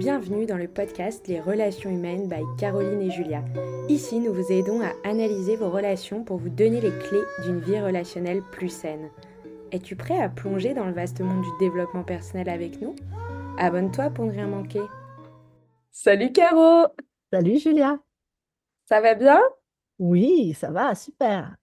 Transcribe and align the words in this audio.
Bienvenue 0.00 0.46
dans 0.46 0.56
le 0.56 0.66
podcast 0.66 1.28
Les 1.28 1.40
relations 1.40 1.90
humaines 1.90 2.26
by 2.26 2.40
Caroline 2.58 3.02
et 3.02 3.10
Julia. 3.10 3.44
Ici, 3.90 4.18
nous 4.18 4.32
vous 4.32 4.50
aidons 4.50 4.80
à 4.80 4.94
analyser 5.06 5.56
vos 5.56 5.68
relations 5.68 6.24
pour 6.24 6.38
vous 6.38 6.48
donner 6.48 6.80
les 6.80 6.88
clés 6.88 7.20
d'une 7.44 7.60
vie 7.60 7.78
relationnelle 7.78 8.40
plus 8.50 8.70
saine. 8.70 9.10
Es-tu 9.72 9.96
prêt 9.96 10.18
à 10.18 10.30
plonger 10.30 10.72
dans 10.72 10.86
le 10.86 10.94
vaste 10.94 11.20
monde 11.20 11.42
du 11.42 11.50
développement 11.60 12.02
personnel 12.02 12.48
avec 12.48 12.80
nous? 12.80 12.96
Abonne-toi 13.58 14.08
pour 14.08 14.24
ne 14.24 14.30
rien 14.30 14.46
manquer. 14.46 14.80
Salut 15.90 16.32
Caro 16.32 16.86
Salut 17.30 17.58
Julia 17.58 17.98
Ça 18.86 19.02
va 19.02 19.14
bien? 19.14 19.42
Oui, 19.98 20.54
ça 20.54 20.70
va, 20.70 20.94
super. 20.94 21.56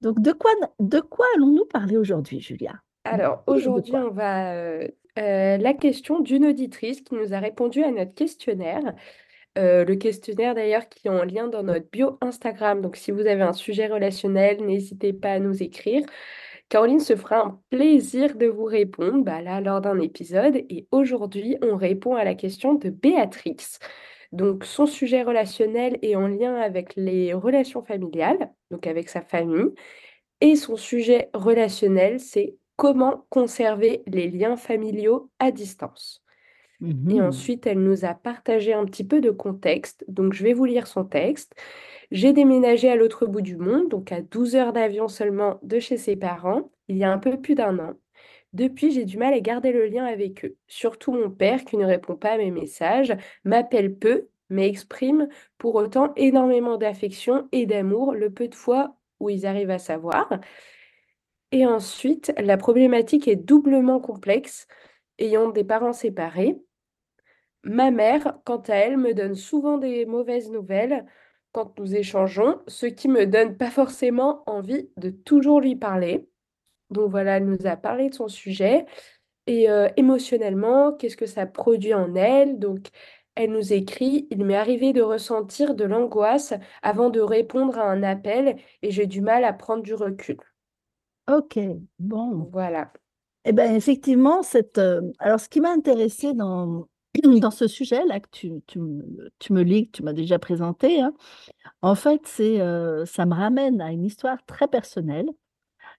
Donc, 0.00 0.18
de 0.20 0.32
quoi, 0.32 0.50
de 0.80 0.98
quoi 0.98 1.26
allons-nous 1.36 1.66
parler 1.66 1.96
aujourd'hui, 1.96 2.40
Julia? 2.40 2.82
Alors, 3.04 3.44
aujourd'hui, 3.46 3.94
on 3.94 4.10
va 4.10 4.80
euh, 5.18 5.56
la 5.56 5.74
question 5.74 6.20
d'une 6.20 6.46
auditrice 6.46 7.00
qui 7.00 7.14
nous 7.14 7.32
a 7.34 7.38
répondu 7.38 7.82
à 7.82 7.90
notre 7.90 8.14
questionnaire. 8.14 8.94
Euh, 9.58 9.84
le 9.86 9.96
questionnaire 9.96 10.54
d'ailleurs 10.54 10.88
qui 10.88 11.08
est 11.08 11.10
en 11.10 11.24
lien 11.24 11.48
dans 11.48 11.62
notre 11.62 11.88
bio 11.90 12.18
Instagram. 12.20 12.82
Donc 12.82 12.96
si 12.96 13.10
vous 13.10 13.26
avez 13.26 13.42
un 13.42 13.54
sujet 13.54 13.86
relationnel, 13.86 14.64
n'hésitez 14.64 15.12
pas 15.14 15.32
à 15.32 15.38
nous 15.38 15.62
écrire. 15.62 16.04
Caroline 16.68 17.00
se 17.00 17.16
fera 17.16 17.42
un 17.46 17.60
plaisir 17.70 18.36
de 18.36 18.46
vous 18.46 18.64
répondre 18.64 19.24
bah, 19.24 19.40
là, 19.40 19.60
lors 19.60 19.80
d'un 19.80 19.98
épisode. 20.00 20.56
Et 20.56 20.86
aujourd'hui, 20.90 21.56
on 21.62 21.76
répond 21.76 22.16
à 22.16 22.24
la 22.24 22.34
question 22.34 22.74
de 22.74 22.90
Béatrix. 22.90 23.78
Donc 24.32 24.64
son 24.64 24.86
sujet 24.86 25.22
relationnel 25.22 25.98
est 26.02 26.16
en 26.16 26.26
lien 26.28 26.56
avec 26.56 26.94
les 26.96 27.32
relations 27.32 27.82
familiales, 27.82 28.52
donc 28.70 28.86
avec 28.86 29.08
sa 29.08 29.22
famille. 29.22 29.72
Et 30.40 30.56
son 30.56 30.76
sujet 30.76 31.30
relationnel, 31.32 32.20
c'est 32.20 32.56
comment 32.76 33.26
conserver 33.30 34.02
les 34.06 34.30
liens 34.30 34.56
familiaux 34.56 35.30
à 35.38 35.50
distance. 35.52 36.22
Et 37.08 37.20
Mhm. 37.20 37.22
ensuite, 37.22 37.66
elle 37.66 37.80
nous 37.82 38.04
a 38.04 38.14
partagé 38.14 38.72
un 38.74 38.84
petit 38.84 39.04
peu 39.04 39.20
de 39.20 39.30
contexte. 39.30 40.04
Donc, 40.08 40.32
je 40.32 40.42
vais 40.42 40.54
vous 40.54 40.64
lire 40.64 40.88
son 40.88 41.04
texte. 41.04 41.54
J'ai 42.10 42.32
déménagé 42.32 42.90
à 42.90 42.96
l'autre 42.96 43.26
bout 43.26 43.42
du 43.42 43.56
monde, 43.56 43.88
donc 43.90 44.12
à 44.12 44.22
12 44.22 44.56
heures 44.56 44.72
d'avion 44.72 45.08
seulement 45.08 45.58
de 45.62 45.78
chez 45.80 45.98
ses 45.98 46.16
parents, 46.16 46.70
il 46.88 46.96
y 46.98 47.04
a 47.04 47.12
un 47.12 47.18
peu 47.18 47.40
plus 47.40 47.54
d'un 47.56 47.78
an. 47.80 47.94
Depuis, 48.52 48.92
j'ai 48.92 49.04
du 49.04 49.18
mal 49.18 49.34
à 49.34 49.40
garder 49.40 49.72
le 49.72 49.86
lien 49.86 50.04
avec 50.06 50.44
eux. 50.44 50.56
Surtout 50.68 51.12
mon 51.12 51.30
père 51.30 51.64
qui 51.64 51.76
ne 51.76 51.84
répond 51.86 52.16
pas 52.16 52.32
à 52.32 52.38
mes 52.38 52.50
messages, 52.50 53.16
m'appelle 53.44 53.96
peu, 53.96 54.28
mais 54.50 54.68
exprime 54.68 55.28
pour 55.58 55.74
autant 55.76 56.12
énormément 56.16 56.76
d'affection 56.78 57.48
et 57.52 57.66
d'amour 57.66 58.14
le 58.14 58.30
peu 58.32 58.48
de 58.48 58.54
fois 58.54 58.96
où 59.20 59.30
ils 59.30 59.46
arrivent 59.46 59.70
à 59.70 59.78
savoir. 59.78 60.28
Et 61.52 61.66
ensuite, 61.66 62.32
la 62.38 62.56
problématique 62.56 63.28
est 63.28 63.36
doublement 63.36 64.00
complexe, 64.00 64.66
ayant 65.18 65.50
des 65.50 65.64
parents 65.64 65.92
séparés. 65.92 66.60
Ma 67.62 67.90
mère, 67.90 68.38
quant 68.44 68.62
à 68.68 68.74
elle, 68.74 68.96
me 68.96 69.14
donne 69.14 69.34
souvent 69.34 69.78
des 69.78 70.06
mauvaises 70.06 70.50
nouvelles 70.50 71.04
quand 71.52 71.78
nous 71.78 71.94
échangeons, 71.94 72.60
ce 72.68 72.86
qui 72.86 73.08
me 73.08 73.26
donne 73.26 73.56
pas 73.56 73.70
forcément 73.70 74.42
envie 74.46 74.90
de 74.96 75.10
toujours 75.10 75.60
lui 75.60 75.74
parler. 75.76 76.28
Donc 76.90 77.10
voilà, 77.10 77.38
elle 77.38 77.46
nous 77.46 77.66
a 77.66 77.76
parlé 77.76 78.10
de 78.10 78.14
son 78.14 78.28
sujet. 78.28 78.86
Et 79.46 79.70
euh, 79.70 79.88
émotionnellement, 79.96 80.92
qu'est-ce 80.92 81.16
que 81.16 81.26
ça 81.26 81.46
produit 81.46 81.94
en 81.94 82.14
elle? 82.14 82.58
Donc, 82.58 82.88
elle 83.36 83.52
nous 83.52 83.72
écrit, 83.72 84.26
il 84.30 84.44
m'est 84.44 84.56
arrivé 84.56 84.92
de 84.92 85.02
ressentir 85.02 85.74
de 85.74 85.84
l'angoisse 85.84 86.54
avant 86.82 87.10
de 87.10 87.20
répondre 87.20 87.78
à 87.78 87.84
un 87.84 88.02
appel 88.02 88.56
et 88.82 88.90
j'ai 88.90 89.06
du 89.06 89.20
mal 89.20 89.44
à 89.44 89.52
prendre 89.52 89.82
du 89.82 89.94
recul. 89.94 90.38
Ok, 91.28 91.58
bon. 91.98 92.48
Voilà. 92.52 92.92
Eh 93.44 93.52
bien, 93.52 93.74
effectivement, 93.74 94.42
cette, 94.42 94.78
euh, 94.78 95.00
alors 95.18 95.40
ce 95.40 95.48
qui 95.48 95.60
m'a 95.60 95.70
intéressé 95.70 96.34
dans, 96.34 96.88
dans 97.24 97.50
ce 97.50 97.66
sujet-là 97.68 98.20
que 98.20 98.28
tu, 98.30 98.52
tu, 98.66 98.78
me- 98.80 99.30
tu 99.38 99.52
me 99.52 99.62
lis, 99.62 99.86
que 99.88 99.98
tu 99.98 100.02
m'as 100.02 100.12
déjà 100.12 100.38
présenté, 100.38 101.00
hein, 101.00 101.14
en 101.82 101.94
fait, 101.96 102.22
c'est, 102.26 102.60
euh, 102.60 103.06
ça 103.06 103.26
me 103.26 103.34
ramène 103.34 103.80
à 103.80 103.92
une 103.92 104.04
histoire 104.04 104.44
très 104.46 104.68
personnelle. 104.68 105.28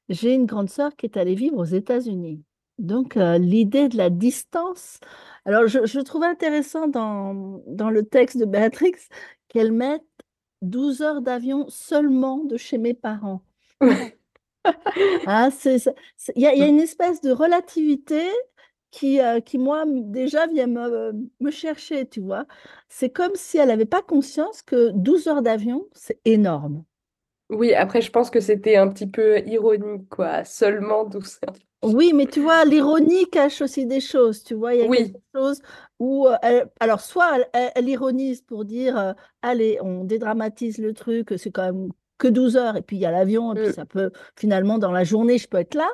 J'ai 0.10 0.34
une 0.34 0.46
grande 0.46 0.70
sœur 0.70 0.96
qui 0.96 1.06
est 1.08 1.18
allée 1.18 1.36
vivre 1.36 1.58
aux 1.58 1.66
États-Unis. 1.66 2.44
Donc, 2.80 3.18
euh, 3.18 3.38
l'idée 3.40 3.90
de 3.90 3.98
la 3.98 4.10
distance, 4.10 5.00
alors 5.46 5.68
je, 5.68 5.86
je 5.86 6.00
trouve 6.02 6.24
intéressant 6.24 6.88
dans, 6.88 7.62
dans 7.68 7.90
le 7.92 8.04
texte 8.06 8.38
de 8.38 8.46
Béatrix 8.46 8.94
qu'elle 9.50 9.72
mette 9.74 10.04
12 10.62 11.02
heures 11.02 11.22
d'avion 11.22 11.68
seulement 11.70 12.44
de 12.46 12.58
chez 12.58 12.78
mes 12.80 12.94
parents. 12.96 13.44
Hein, 15.26 15.50
c'est- 15.52 15.78
il 16.36 16.42
y 16.42 16.48
a, 16.48 16.54
il 16.54 16.60
y 16.60 16.64
a 16.64 16.68
une 16.68 16.80
espèce 16.80 17.22
de 17.22 17.32
relativité 17.32 18.22
qui, 18.92 19.20
euh, 19.22 19.40
qui 19.42 19.58
moi, 19.58 19.86
déjà 19.88 20.48
vient 20.48 20.68
me, 20.68 21.14
me 21.40 21.52
chercher, 21.52 22.08
tu 22.08 22.22
vois. 22.22 22.46
C'est 22.90 23.10
comme 23.12 23.36
si 23.36 23.58
elle 23.58 23.68
n'avait 23.70 23.86
pas 23.86 24.02
conscience 24.02 24.62
que 24.62 24.92
12 24.94 25.28
heures 25.28 25.42
d'avion, 25.42 25.88
c'est 25.94 26.20
énorme. 26.26 26.84
Oui, 27.50 27.74
après, 27.74 28.02
je 28.02 28.12
pense 28.12 28.30
que 28.30 28.40
c'était 28.42 28.76
un 28.78 28.88
petit 28.90 29.08
peu 29.08 29.40
ironique, 29.48 30.10
quoi. 30.10 30.44
Seulement 30.46 31.06
12 31.06 31.40
heures. 31.48 31.56
Oui, 31.84 32.12
mais 32.14 32.26
tu 32.28 32.42
vois, 32.42 32.66
l'ironie 32.66 33.30
cache 33.30 33.62
aussi 33.62 33.86
des 33.86 34.02
choses, 34.02 34.44
tu 34.44 34.56
vois. 34.56 34.74
Il 34.74 34.80
y 34.80 34.84
a 34.84 34.90
Oui, 34.90 35.14
quelque 35.14 35.22
chose 35.36 35.62
où, 36.00 36.28
euh, 36.28 36.36
elle- 36.42 36.72
alors, 36.80 37.00
soit 37.02 37.36
elle, 37.38 37.50
elle- 37.54 37.72
elle 37.76 37.90
ironise 37.90 38.42
pour 38.42 38.66
dire, 38.66 38.98
euh, 38.98 39.14
allez, 39.44 39.78
on 39.82 40.04
dédramatise 40.04 40.80
le 40.80 40.94
truc, 40.94 41.34
c'est 41.38 41.52
quand 41.52 41.72
même 41.72 41.92
que 42.18 42.28
12 42.28 42.58
heures, 42.58 42.76
et 42.78 42.82
puis 42.82 42.98
il 42.98 43.00
y 43.02 43.06
a 43.06 43.12
l'avion, 43.12 43.54
et 43.54 43.58
puis 43.58 43.70
mm, 43.70 43.74
ça 43.74 43.86
peut, 43.86 44.12
finalement, 44.38 44.78
dans 44.80 44.92
la 44.92 45.04
journée, 45.04 45.38
je 45.38 45.48
peux 45.48 45.58
être 45.60 45.76
là, 45.76 45.88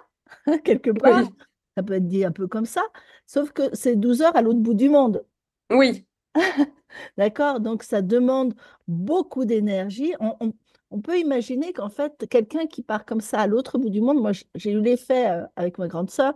quelque 0.64 0.92
part. 0.92 1.24
oui, 1.24 1.36
Ça 1.78 1.84
peut 1.84 1.94
être 1.96 2.08
dit 2.08 2.26
un 2.26 2.32
peu 2.32 2.48
comme 2.48 2.66
ça, 2.66 2.84
sauf 3.28 3.52
que 3.52 3.64
c'est 3.76 3.96
12 3.96 4.22
heures 4.24 4.36
à 4.36 4.42
l'autre 4.44 4.60
bout 4.60 4.74
du 4.76 4.90
monde. 4.90 5.26
oui, 5.70 6.06
D'accord? 7.18 7.60
Donc, 7.60 7.84
ça 7.84 8.02
demande 8.02 8.54
beaucoup 8.88 9.46
d'énergie. 9.46 10.14
On, 10.20 10.36
on- 10.40 10.54
on 10.92 11.02
peut 11.02 11.18
imaginer 11.20 11.74
qu'en 11.74 11.90
fait, 11.90 12.28
quelqu'un 12.30 12.68
qui 12.68 12.84
part 12.84 13.04
comme 13.04 13.20
ça 13.22 13.40
à 13.40 13.48
l'autre 13.48 13.80
bout 13.80 13.90
du 13.90 14.00
monde, 14.00 14.22
moi, 14.22 14.32
j'ai 14.54 14.72
eu 14.72 14.80
l'effet 14.82 15.28
euh, 15.28 15.44
avec 15.56 15.80
ma 15.80 15.88
grande 15.88 16.12
sœur. 16.12 16.36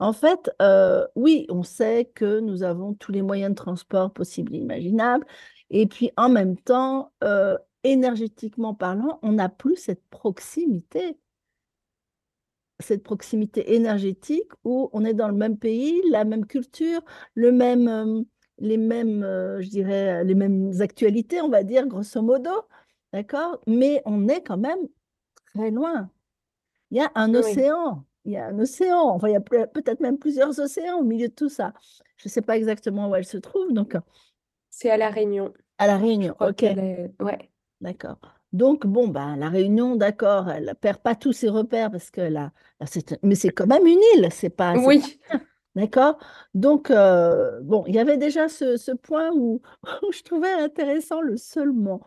En 0.00 0.12
fait, 0.12 0.50
euh, 0.62 1.06
oui, 1.16 1.46
on 1.50 1.62
sait 1.62 2.10
que 2.14 2.40
nous 2.40 2.62
avons 2.64 2.94
tous 2.94 3.12
les 3.12 3.22
moyens 3.22 3.50
de 3.52 3.56
transport 3.56 4.12
possibles 4.12 4.54
et 4.54 4.58
imaginables. 4.58 5.26
Et 5.70 5.86
puis, 5.86 6.12
en 6.16 6.28
même 6.30 6.56
temps, 6.58 7.12
euh, 7.24 7.58
énergétiquement 7.84 8.74
parlant, 8.74 9.18
on 9.22 9.32
n'a 9.32 9.48
plus 9.48 9.76
cette 9.76 10.04
proximité, 10.08 11.18
cette 12.80 13.02
proximité 13.02 13.74
énergétique 13.74 14.50
où 14.64 14.90
on 14.92 15.04
est 15.04 15.14
dans 15.14 15.28
le 15.28 15.34
même 15.34 15.56
pays, 15.58 16.00
la 16.10 16.24
même 16.24 16.46
culture, 16.46 17.00
le 17.34 17.52
même, 17.52 17.88
euh, 17.88 18.22
les 18.58 18.76
mêmes, 18.76 19.22
euh, 19.22 19.60
je 19.60 19.68
dirais, 19.68 20.24
les 20.24 20.34
mêmes 20.34 20.72
actualités, 20.80 21.40
on 21.40 21.48
va 21.48 21.62
dire, 21.62 21.86
grosso 21.86 22.20
modo. 22.22 22.50
D'accord? 23.12 23.60
Mais 23.66 24.02
on 24.06 24.26
est 24.28 24.42
quand 24.42 24.58
même 24.58 24.88
très 25.54 25.70
loin. 25.70 26.10
Il 26.90 26.98
y 26.98 27.00
a 27.00 27.10
un 27.14 27.32
oui. 27.32 27.38
océan. 27.38 28.04
Il 28.24 28.32
y 28.32 28.36
a 28.36 28.46
un 28.46 28.58
océan. 28.58 29.08
Enfin, 29.10 29.28
il 29.28 29.32
y 29.32 29.36
a 29.36 29.40
peut- 29.40 29.66
peut-être 29.72 30.00
même 30.00 30.18
plusieurs 30.18 30.58
océans 30.58 30.98
au 30.98 31.04
milieu 31.04 31.28
de 31.28 31.34
tout 31.34 31.48
ça. 31.48 31.74
Je 32.16 32.28
ne 32.28 32.30
sais 32.30 32.42
pas 32.42 32.56
exactement 32.56 33.08
où 33.08 33.14
elle 33.14 33.24
se 33.24 33.36
trouve. 33.36 33.72
Donc, 33.72 33.96
C'est 34.70 34.90
à 34.90 34.96
La 34.96 35.10
Réunion. 35.10 35.52
à 35.78 35.86
La 35.86 35.96
Réunion. 35.98 36.34
OK. 36.40 36.62
est... 36.62 37.12
Ouais, 37.20 37.50
D'accord. 37.84 38.18
Donc, 38.54 38.86
bon, 38.86 39.08
ben, 39.08 39.36
La 39.36 39.50
Réunion, 39.50 39.94
d'accord, 39.96 40.48
elle 40.50 40.64
ne 40.66 40.72
perd 40.72 40.98
pas 40.98 41.14
tous 41.14 41.32
ses 41.32 41.48
repères 41.50 41.90
parce 41.90 42.10
que 42.10 42.22
là, 42.22 42.50
là, 42.80 42.86
c'est- 42.86 43.18
mais 43.22 43.34
c'est 43.34 43.50
quand 43.50 43.66
même 43.66 43.86
une 43.86 44.00
île. 44.16 44.28
C'est 44.30 44.48
pas, 44.48 44.74
oui. 44.86 45.20
D'accord? 45.74 46.18
Donc, 46.54 46.90
euh, 46.90 47.60
bon, 47.62 47.84
il 47.88 47.94
y 47.94 47.98
avait 47.98 48.16
déjà 48.16 48.48
ce, 48.48 48.76
ce 48.76 48.92
point 48.92 49.30
où, 49.34 49.60
où 50.02 50.12
je 50.12 50.22
trouvais 50.22 50.52
intéressant 50.52 51.20
le 51.20 51.36
seulement. 51.36 52.00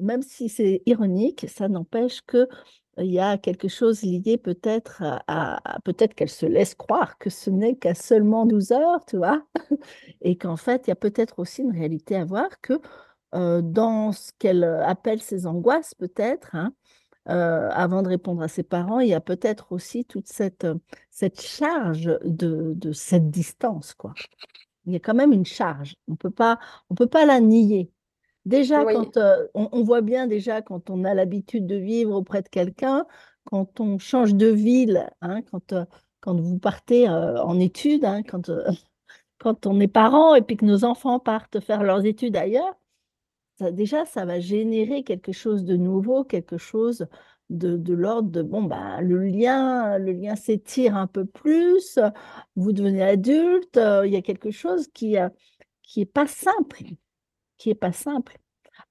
Même 0.00 0.22
si 0.22 0.48
c'est 0.48 0.82
ironique, 0.86 1.46
ça 1.48 1.68
n'empêche 1.68 2.20
que 2.22 2.48
il 2.98 3.06
y 3.12 3.18
a 3.20 3.38
quelque 3.38 3.68
chose 3.68 4.02
lié 4.02 4.36
peut-être 4.36 5.02
à, 5.02 5.22
à- 5.26 5.76
à- 5.76 5.80
peut-être 5.80 6.14
qu'elle 6.14 6.28
se 6.28 6.46
laisse 6.46 6.74
croire 6.74 7.18
que 7.18 7.30
ce 7.30 7.50
n'est 7.50 7.76
qu'à 7.76 7.94
seulement 7.94 8.46
12 8.46 8.72
heures, 8.72 9.04
tu 9.06 9.16
vois, 9.16 9.42
et 10.20 10.36
qu'en 10.36 10.56
fait, 10.56 10.86
il 10.86 10.90
y 10.90 10.92
a 10.92 10.96
peut-être 10.96 11.38
aussi 11.38 11.62
une 11.62 11.72
réalité 11.72 12.16
à 12.16 12.24
voir 12.24 12.60
que 12.60 12.74
euh, 13.34 13.62
dans 13.62 14.12
ce 14.12 14.32
qu'elle 14.38 14.64
appelle 14.64 15.20
ses 15.20 15.46
angoisses, 15.46 15.94
peut-être, 15.94 16.54
hein, 16.54 16.72
euh, 17.28 17.70
avant 17.72 18.02
de 18.02 18.08
répondre 18.08 18.42
à 18.42 18.48
ses 18.48 18.62
parents, 18.62 19.00
il 19.00 19.08
y 19.08 19.14
a 19.14 19.20
peut-être 19.20 19.72
aussi 19.72 20.04
toute 20.04 20.28
cette, 20.28 20.64
euh, 20.64 20.74
cette 21.10 21.40
charge 21.40 22.18
de, 22.24 22.74
de 22.74 22.92
cette 22.92 23.30
distance, 23.30 23.94
quoi. 23.94 24.12
Il 24.86 24.92
y 24.92 24.96
a 24.96 25.00
quand 25.00 25.14
même 25.14 25.32
une 25.32 25.46
charge. 25.46 25.96
On 26.08 26.16
peut 26.16 26.30
pas, 26.30 26.58
on 26.90 26.94
peut 26.94 27.06
pas 27.06 27.24
la 27.24 27.40
nier. 27.40 27.90
Déjà, 28.44 28.84
oui, 28.84 28.92
quand 28.92 29.16
euh, 29.16 29.46
on, 29.54 29.70
on 29.72 29.82
voit 29.82 30.02
bien 30.02 30.26
déjà 30.26 30.60
quand 30.60 30.90
on 30.90 31.04
a 31.04 31.14
l'habitude 31.14 31.66
de 31.66 31.76
vivre 31.76 32.14
auprès 32.14 32.42
de 32.42 32.48
quelqu'un, 32.48 33.06
quand 33.44 33.80
on 33.80 33.98
change 33.98 34.34
de 34.34 34.48
ville, 34.48 35.10
hein, 35.22 35.42
quand, 35.42 35.72
euh, 35.72 35.84
quand 36.20 36.38
vous 36.38 36.58
partez 36.58 37.08
euh, 37.08 37.42
en 37.42 37.58
études, 37.58 38.04
hein, 38.04 38.22
quand, 38.22 38.48
euh, 38.50 38.64
quand 39.38 39.66
on 39.66 39.80
est 39.80 39.88
parent 39.88 40.34
et 40.34 40.42
puis 40.42 40.56
que 40.56 40.64
nos 40.64 40.84
enfants 40.84 41.18
partent 41.20 41.60
faire 41.60 41.82
leurs 41.82 42.04
études 42.04 42.36
ailleurs, 42.36 42.76
ça, 43.58 43.70
déjà, 43.70 44.04
ça 44.04 44.24
va 44.24 44.40
générer 44.40 45.04
quelque 45.04 45.32
chose 45.32 45.64
de 45.64 45.76
nouveau, 45.76 46.24
quelque 46.24 46.58
chose 46.58 47.06
de, 47.50 47.76
de 47.76 47.94
l'ordre 47.94 48.30
de, 48.30 48.42
bon, 48.42 48.62
bah, 48.62 49.00
le 49.00 49.22
lien, 49.24 49.98
le 49.98 50.12
lien 50.12 50.34
s'étire 50.36 50.96
un 50.96 51.06
peu 51.06 51.24
plus, 51.24 51.98
vous 52.56 52.72
devenez 52.72 53.02
adulte, 53.02 53.76
euh, 53.76 54.06
il 54.06 54.12
y 54.12 54.16
a 54.16 54.22
quelque 54.22 54.50
chose 54.50 54.88
qui, 54.88 55.18
euh, 55.18 55.28
qui 55.82 56.00
n'est 56.00 56.06
pas 56.06 56.26
simple, 56.26 56.84
qui 57.58 57.70
est 57.70 57.74
pas 57.74 57.92
simple. 57.92 58.38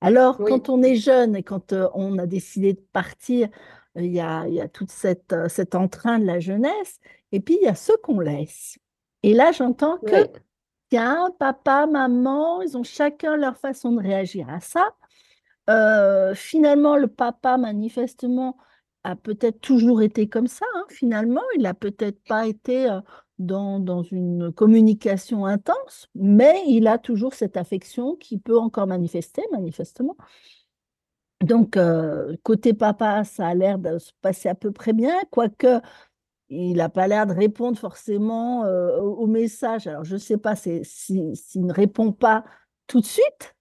Alors, 0.01 0.37
quand 0.37 0.69
on 0.69 0.81
est 0.83 0.95
jeune 0.95 1.35
et 1.35 1.43
quand 1.43 1.73
euh, 1.73 1.89
on 1.93 2.17
a 2.17 2.25
décidé 2.25 2.73
de 2.73 2.85
partir, 2.91 3.49
il 3.95 4.11
y 4.11 4.19
a, 4.19 4.45
il 4.47 4.53
y 4.53 4.61
a 4.61 4.67
tout 4.67 4.85
cette, 4.89 5.35
cet 5.49 5.75
entrain 5.75 6.19
de 6.19 6.25
la 6.25 6.39
jeunesse, 6.39 6.99
et 7.31 7.39
puis 7.39 7.57
il 7.61 7.65
y 7.65 7.69
a 7.69 7.75
ceux 7.75 7.97
qu'on 7.97 8.19
laisse. 8.19 8.77
Et 9.23 9.33
là, 9.33 9.51
j'entends 9.51 9.97
que, 9.99 10.29
papa, 11.39 11.87
maman, 11.87 12.61
ils 12.61 12.77
ont 12.77 12.83
chacun 12.83 13.37
leur 13.37 13.57
façon 13.57 13.91
de 13.91 14.01
réagir 14.01 14.47
à 14.49 14.59
ça. 14.59 14.91
finalement, 16.35 16.97
le 16.97 17.07
papa, 17.07 17.57
manifestement, 17.57 18.57
a 19.03 19.15
peut-être 19.15 19.59
toujours 19.61 20.01
été 20.01 20.27
comme 20.29 20.47
ça. 20.47 20.65
Hein, 20.75 20.85
finalement, 20.89 21.41
il 21.55 21.63
n'a 21.63 21.73
peut-être 21.73 22.21
pas 22.23 22.47
été 22.47 22.87
dans, 23.39 23.79
dans, 23.79 24.03
une 24.03 24.51
communication 24.53 25.45
intense, 25.45 26.09
mais 26.15 26.63
il 26.67 26.87
a 26.87 26.97
toujours 26.97 27.33
cette 27.33 27.57
affection 27.57 28.15
qui 28.15 28.37
peut 28.37 28.57
encore 28.57 28.87
manifester, 28.87 29.41
manifestement. 29.51 30.15
Donc, 31.41 31.77
côté 32.43 32.73
papa, 32.73 33.23
ça 33.25 33.47
a 33.47 33.53
l'air 33.53 33.77
de 33.77 33.97
se 33.97 34.11
passer 34.21 34.49
à 34.49 34.55
peu 34.55 34.71
près 34.71 34.93
bien, 34.93 35.13
quoique 35.29 35.81
il 36.55 36.77
n'a 36.77 36.89
pas 36.89 37.07
l'air 37.07 37.25
de 37.27 37.33
répondre 37.33 37.77
forcément 37.77 38.61
au, 38.61 39.27
message. 39.27 39.87
Alors, 39.87 40.03
je 40.03 40.13
ne 40.13 40.19
sais 40.19 40.37
pas 40.37 40.55
s'il 40.55 41.65
ne 41.65 41.73
répond 41.73 42.11
pas 42.11 42.43
tout 42.87 42.99
de 42.99 43.05
suite, 43.05 43.55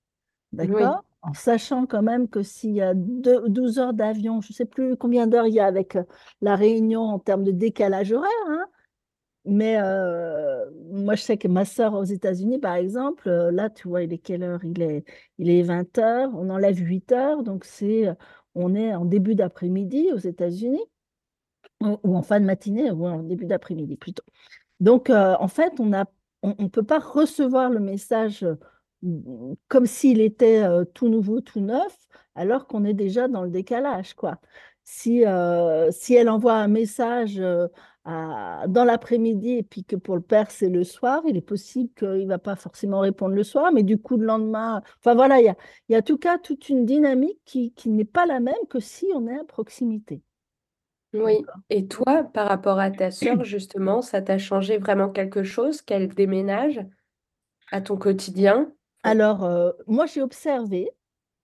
d'accord 0.53 1.05
en 1.23 1.35
sachant 1.35 1.87
quand 1.87 2.03
même 2.03 2.29
que 2.29 2.43
s'il 2.43 2.73
y 2.73 2.83
a 2.83 2.95
12 2.95 3.79
heures 3.79 3.95
d'avion, 3.95 4.41
je 4.41 4.49
ne 4.51 4.55
sais 4.55 4.65
plus 4.65 4.97
combien 4.97 5.27
d'heures 5.29 5.47
il 5.47 5.55
y 5.55 5.61
a 5.61 5.67
avec 5.67 5.97
euh, 5.97 6.03
la 6.41 6.57
réunion 6.57 7.03
en 7.03 7.19
termes 7.21 7.45
de 7.45 7.53
décalage 7.53 8.13
horaire, 8.13 8.31
hein, 8.49 8.67
mais 9.45 9.81
euh, 9.81 10.65
moi 10.91 11.15
je 11.15 11.23
sais 11.23 11.37
que 11.37 11.49
ma 11.49 11.65
soeur 11.65 11.95
aux 11.95 12.05
États-Unis, 12.05 12.59
par 12.59 12.75
exemple, 12.75 13.29
euh, 13.29 13.53
là 13.53 13.71
tu 13.71 13.89
vois, 13.89 14.03
il 14.03 14.13
est 14.13 14.19
quelle 14.19 14.43
heure? 14.43 14.65
Il 14.65 14.83
est, 14.83 15.05
il 15.39 15.49
est 15.51 15.63
20 15.63 15.99
heures, 15.99 16.31
on 16.35 16.51
enlève 16.51 16.77
8 16.77 17.13
heures, 17.13 17.43
donc 17.45 17.65
c'est, 17.65 18.09
on 18.57 18.75
est 18.75 18.95
en 18.95 19.05
début 19.05 19.37
d'après-midi 19.37 20.11
aux 20.13 20.19
États-Unis, 20.19 20.85
ou, 22.03 22.17
en 22.17 22.23
fin 22.23 22.41
de 22.41 22.47
matinée, 22.47 22.91
ou 22.91 23.07
en 23.07 23.23
début 23.23 23.47
d'après-midi 23.47 23.97
plutôt. 23.97 24.25
Donc 24.81 25.11
en 25.11 25.49
fait, 25.49 25.75
on 25.79 25.87
ne 25.87 26.03
on, 26.43 26.69
peut 26.69 26.83
pas 26.83 26.99
recevoir 26.99 27.71
le 27.71 27.81
message 27.81 28.45
comme 29.69 29.87
s'il 29.87 30.21
était 30.21 30.63
euh, 30.63 30.85
tout 30.85 31.09
nouveau, 31.09 31.41
tout 31.41 31.61
neuf, 31.61 31.97
alors 32.35 32.67
qu'on 32.67 32.85
est 32.85 32.95
déjà 32.95 33.29
dans 33.29 33.43
le 33.43 33.51
décalage, 33.51 34.15
quoi. 34.15 34.39
Si, 34.85 35.25
euh, 35.27 35.91
si 35.93 36.15
elle 36.15 36.29
envoie 36.29 36.55
un 36.55 36.69
message 36.69 37.39
euh, 37.41 37.69
dans 38.05 38.85
l'après-midi 38.85 39.59
et 39.59 39.63
puis 39.63 39.85
que 39.85 39.95
pour 39.95 40.17
le 40.17 40.23
père 40.23 40.51
c'est 40.51 40.69
le 40.69 40.83
soir, 40.83 41.23
il 41.29 41.37
est 41.37 41.41
possible 41.41 41.91
qu'il 41.95 42.09
ne 42.09 42.27
va 42.27 42.39
pas 42.39 42.57
forcément 42.57 42.99
répondre 42.99 43.35
le 43.35 43.45
soir, 43.45 43.71
mais 43.73 43.85
du 43.85 43.99
coup 43.99 44.17
le 44.17 44.27
lendemain, 44.27 44.83
enfin 44.99 45.15
voilà, 45.15 45.41
il 45.41 45.45
y 45.45 45.49
a, 45.49 45.57
y 45.89 45.95
a 45.95 45.99
en 45.99 46.03
tout 46.03 46.19
cas 46.19 46.39
toute 46.39 46.69
une 46.69 46.85
dynamique 46.85 47.39
qui, 47.45 47.73
qui 47.75 47.91
n'est 47.91 48.05
pas 48.05 48.27
la 48.27 48.41
même 48.41 48.55
que 48.69 48.81
si 48.81 49.07
on 49.15 49.29
est 49.29 49.39
à 49.39 49.45
proximité. 49.45 50.21
Oui, 51.15 51.45
et 51.71 51.87
toi, 51.87 52.25
par 52.25 52.49
rapport 52.49 52.79
à 52.79 52.91
ta 52.91 53.11
sœur, 53.11 53.43
justement, 53.45 54.03
ça 54.03 54.23
t'a 54.23 54.39
changé 54.39 54.79
vraiment 54.79 55.11
quelque 55.11 55.43
chose 55.43 55.83
qu'elle 55.83 56.09
déménage 56.09 56.81
à 57.71 57.81
ton 57.81 57.97
quotidien? 57.97 58.73
Alors, 59.03 59.45
euh, 59.45 59.73
moi, 59.87 60.07
j'ai 60.07 60.23
observé, 60.23 60.91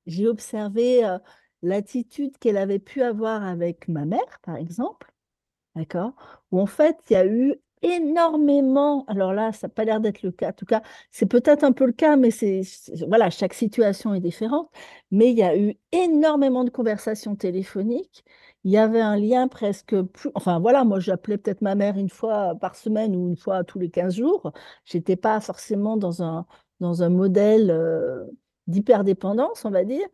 j'ai 0.06 0.28
observé 0.28 1.04
euh, 1.04 1.18
l'attitude 1.62 2.38
qu'elle 2.38 2.56
avait 2.56 2.78
pu 2.78 3.02
avoir 3.02 3.42
avec 3.44 3.88
ma 3.88 4.04
mère, 4.04 4.38
par 4.42 4.56
exemple, 4.56 5.12
d'accord? 5.74 6.12
Où 6.52 6.60
en 6.60 6.66
fait, 6.66 6.96
il 7.10 7.12
y 7.14 7.16
a 7.16 7.26
eu 7.26 7.54
énormément, 7.82 9.04
alors 9.06 9.32
là, 9.32 9.52
ça 9.52 9.66
n'a 9.66 9.72
pas 9.72 9.84
l'air 9.84 10.00
d'être 10.00 10.22
le 10.22 10.32
cas, 10.32 10.50
en 10.50 10.52
tout 10.52 10.66
cas, 10.66 10.82
c'est 11.10 11.26
peut-être 11.26 11.64
un 11.64 11.72
peu 11.72 11.86
le 11.86 11.92
cas, 11.92 12.16
mais 12.16 12.30
c'est, 12.30 12.62
voilà, 13.06 13.30
chaque 13.30 13.54
situation 13.54 14.14
est 14.14 14.20
différente, 14.20 14.70
mais 15.10 15.30
il 15.30 15.38
y 15.38 15.42
a 15.42 15.56
eu 15.56 15.76
énormément 15.92 16.64
de 16.64 16.70
conversations 16.70 17.36
téléphoniques, 17.36 18.24
il 18.64 18.72
y 18.72 18.76
avait 18.78 19.00
un 19.00 19.16
lien 19.16 19.48
presque 19.48 20.00
plus, 20.02 20.30
enfin 20.34 20.58
voilà, 20.58 20.84
moi 20.84 21.00
j'appelais 21.00 21.38
peut-être 21.38 21.62
ma 21.62 21.74
mère 21.74 21.96
une 21.96 22.10
fois 22.10 22.54
par 22.60 22.74
semaine 22.76 23.14
ou 23.16 23.28
une 23.28 23.36
fois 23.36 23.64
tous 23.64 23.78
les 23.78 23.90
15 23.90 24.16
jours, 24.16 24.52
j'étais 24.84 25.16
pas 25.16 25.40
forcément 25.40 25.96
dans 25.96 26.22
un, 26.22 26.46
dans 26.80 27.02
un 27.02 27.08
modèle 27.08 27.70
euh, 27.70 28.24
d'hyperdépendance, 28.66 29.64
on 29.64 29.70
va 29.70 29.84
dire. 29.84 30.06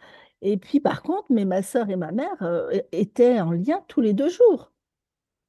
Et 0.43 0.57
puis, 0.59 0.81
par 0.81 1.03
contre, 1.03 1.27
mais 1.31 1.45
ma 1.45 1.63
sœur 1.63 1.89
et 1.91 1.97
ma 1.97 2.13
mère 2.13 2.43
euh, 2.43 2.71
étaient 2.93 3.41
en 3.41 3.51
lien 3.53 3.83
tous 3.89 4.01
les 4.01 4.13
deux 4.13 4.29
jours. 4.29 4.73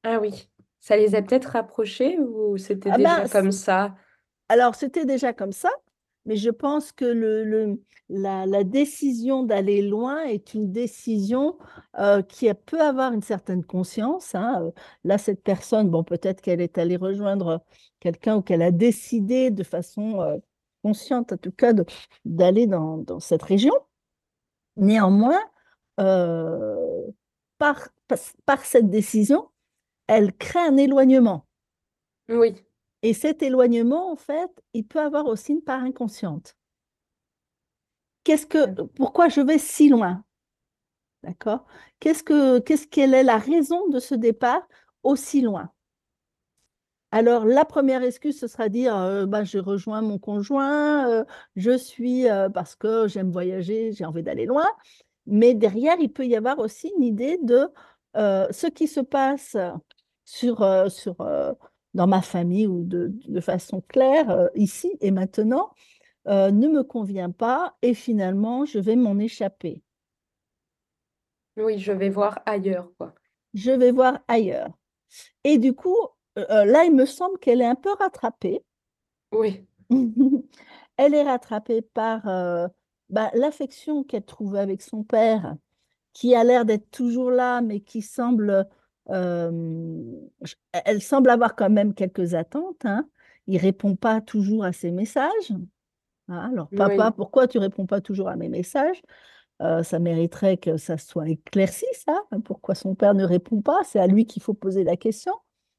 Ah 0.03 0.19
oui, 0.21 0.49
ça 0.85 0.97
les 0.97 1.15
a 1.15 1.23
peut-être 1.23 1.45
rapprochés 1.45 2.19
ou 2.19 2.57
c'était 2.59 2.91
ah 2.91 2.97
déjà 2.97 3.21
ben, 3.21 3.29
comme 3.29 3.51
ça? 3.51 3.95
Alors, 4.49 4.75
c'était 4.75 5.05
déjà 5.05 5.33
comme 5.33 5.51
ça, 5.51 5.71
mais 6.25 6.35
je 6.35 6.51
pense 6.51 6.91
que 6.91 7.05
le, 7.05 7.81
la, 8.07 8.63
décision 8.63 9.41
d'aller 9.41 9.81
loin 9.81 10.21
est 10.25 10.53
une 10.53 10.71
décision 10.71 11.57
euh, 11.97 12.21
qui 12.21 12.53
peut 12.67 12.79
avoir 12.79 13.13
une 13.13 13.23
certaine 13.23 13.63
conscience. 13.63 14.35
Hein. 14.35 14.71
Là, 15.03 15.17
cette 15.17 15.41
personne, 15.41 15.89
bon, 15.89 16.03
peut-être 16.03 16.39
qu'elle 16.39 16.61
est 16.61 16.77
allée 16.77 16.97
rejoindre 16.97 17.63
quelqu'un 17.99 18.35
ou 18.35 18.41
qu'elle 18.43 18.61
a 18.61 18.69
décidé 18.69 19.49
de 19.49 19.63
façon 19.63 20.39
consciente 20.83 21.33
en 21.33 21.37
tout 21.37 21.51
cas 21.51 21.73
d'aller 22.25 22.67
dans, 22.67 22.99
dans, 22.99 23.19
cette 23.19 23.41
région. 23.41 23.73
Néanmoins, 24.77 25.41
euh, 25.99 27.07
par, 27.57 27.87
par, 28.45 28.63
cette 28.63 28.91
décision, 28.91 29.49
elle 30.07 30.33
crée 30.33 30.59
un 30.59 30.77
éloignement. 30.77 31.45
Oui. 32.29 32.55
Et 33.01 33.13
cet 33.13 33.43
éloignement, 33.43 34.11
en 34.11 34.15
fait, 34.15 34.49
il 34.73 34.85
peut 34.85 34.99
avoir 34.99 35.27
aussi 35.27 35.53
une 35.53 35.61
part 35.61 35.83
inconsciente. 35.83 36.57
Qu'est-ce 38.23 38.47
que, 38.47 38.81
pourquoi 38.81 39.29
je 39.29 39.41
vais 39.41 39.59
si 39.59 39.89
loin? 39.89 40.23
D'accord? 41.23 41.65
Qu'est-ce 41.99 42.23
que, 42.23 42.59
qu'est-ce 42.59 42.87
quelle 42.87 43.13
est 43.13 43.23
la 43.23 43.37
raison 43.37 43.87
de 43.89 43.99
ce 43.99 44.15
départ 44.15 44.67
aussi 45.03 45.41
loin? 45.41 45.71
Alors, 47.11 47.45
la 47.45 47.63
première 47.63 48.03
excuse, 48.03 48.39
ce 48.39 48.47
sera 48.47 48.67
dire 48.67 48.95
euh, 48.97 49.25
bah, 49.25 49.43
je 49.43 49.57
rejoins 49.57 50.01
mon 50.01 50.19
conjoint, 50.19 51.07
euh, 51.09 51.23
je 51.55 51.77
suis 51.77 52.29
euh, 52.29 52.49
parce 52.49 52.75
que 52.75 53.07
j'aime 53.07 53.31
voyager, 53.31 53.93
j'ai 53.93 54.05
envie 54.05 54.23
d'aller 54.23 54.45
loin. 54.45 54.65
Mais 55.25 55.53
derrière, 55.53 55.95
il 55.99 56.11
peut 56.11 56.25
y 56.25 56.35
avoir 56.35 56.59
aussi 56.59 56.91
une 56.97 57.03
idée 57.03 57.39
de 57.41 57.67
ce 58.15 58.67
qui 58.67 58.87
se 58.87 59.01
passe 59.01 59.57
sur, 60.25 60.65
sur, 60.91 61.15
dans 61.93 62.07
ma 62.07 62.21
famille 62.21 62.67
ou 62.67 62.83
de, 62.83 63.13
de 63.27 63.39
façon 63.39 63.81
claire, 63.87 64.49
ici 64.55 64.91
et 64.99 65.11
maintenant, 65.11 65.71
ne 66.27 66.67
me 66.67 66.83
convient 66.83 67.31
pas 67.31 67.75
et 67.81 67.93
finalement, 67.93 68.65
je 68.65 68.79
vais 68.79 68.95
m'en 68.95 69.17
échapper. 69.19 69.81
Oui, 71.57 71.79
je 71.79 71.91
vais 71.91 72.09
voir 72.09 72.41
ailleurs, 72.45 72.89
quoi. 72.97 73.13
Je 73.53 73.71
vais 73.71 73.91
voir 73.91 74.19
ailleurs. 74.27 74.69
Et 75.43 75.57
du 75.57 75.73
coup, 75.73 75.97
euh, 76.37 76.45
euh, 76.49 76.65
là, 76.65 76.83
il 76.83 76.93
me 76.93 77.05
semble 77.05 77.39
qu'elle 77.39 77.61
est 77.61 77.65
un 77.65 77.75
peu 77.75 77.93
rattrapée. 77.93 78.63
Oui. 79.31 79.65
elle 80.97 81.13
est 81.13 81.23
rattrapée 81.23 81.81
par 81.81 82.27
euh, 82.27 82.67
bah, 83.09 83.31
l'affection 83.33 84.03
qu'elle 84.03 84.25
trouve 84.25 84.55
avec 84.55 84.81
son 84.81 85.03
père, 85.03 85.55
qui 86.13 86.35
a 86.35 86.43
l'air 86.43 86.65
d'être 86.65 86.91
toujours 86.91 87.31
là, 87.31 87.61
mais 87.61 87.79
qui 87.79 88.01
semble, 88.01 88.67
elle 89.07 91.01
semble 91.01 91.29
avoir 91.29 91.55
quand 91.55 91.69
même 91.69 91.93
quelques 91.93 92.33
attentes. 92.33 92.85
Hein. 92.85 93.07
Il 93.47 93.57
répond 93.57 93.95
pas 93.95 94.21
toujours 94.21 94.63
à 94.63 94.73
ses 94.73 94.91
messages. 94.91 95.53
Ah, 96.27 96.49
alors, 96.51 96.69
papa, 96.75 97.11
pourquoi 97.11 97.47
tu 97.47 97.59
réponds 97.59 97.85
pas 97.85 98.01
toujours 98.01 98.29
à 98.29 98.35
mes 98.35 98.49
messages? 98.49 99.01
Ça 99.59 99.99
mériterait 99.99 100.57
que 100.57 100.77
ça 100.77 100.97
soit 100.97 101.29
éclairci, 101.29 101.85
ça. 101.93 102.19
Pourquoi 102.43 102.75
son 102.75 102.95
père 102.95 103.13
ne 103.13 103.23
répond 103.23 103.61
pas? 103.61 103.83
C'est 103.83 103.99
à 103.99 104.07
lui 104.07 104.25
qu'il 104.25 104.41
faut 104.41 104.53
poser 104.53 104.83
la 104.83 104.97
question. 104.97 105.33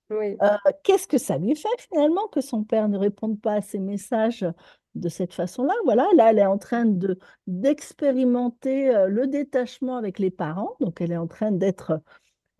Oui. 0.08 0.36
qu'est-ce 0.84 1.08
que 1.08 1.18
ça 1.18 1.36
lui 1.36 1.56
fait 1.56 1.68
finalement 1.78 2.28
que 2.28 2.40
son 2.40 2.62
père 2.62 2.88
ne 2.88 2.96
réponde 2.96 3.40
pas 3.40 3.54
à 3.54 3.60
ses 3.60 3.80
messages 3.80 4.46
de 4.94 5.08
cette 5.08 5.34
façon-là? 5.34 5.74
Voilà, 5.84 6.06
là, 6.14 6.30
elle 6.30 6.38
est 6.38 6.46
en 6.46 6.58
train 6.58 6.84
de 6.84 7.18
d'expérimenter 7.48 9.06
le 9.08 9.26
détachement 9.26 9.96
avec 9.96 10.20
les 10.20 10.30
parents, 10.30 10.76
donc 10.78 11.00
elle 11.00 11.10
est 11.10 11.16
en 11.16 11.26
train 11.26 11.50
d'être 11.50 12.00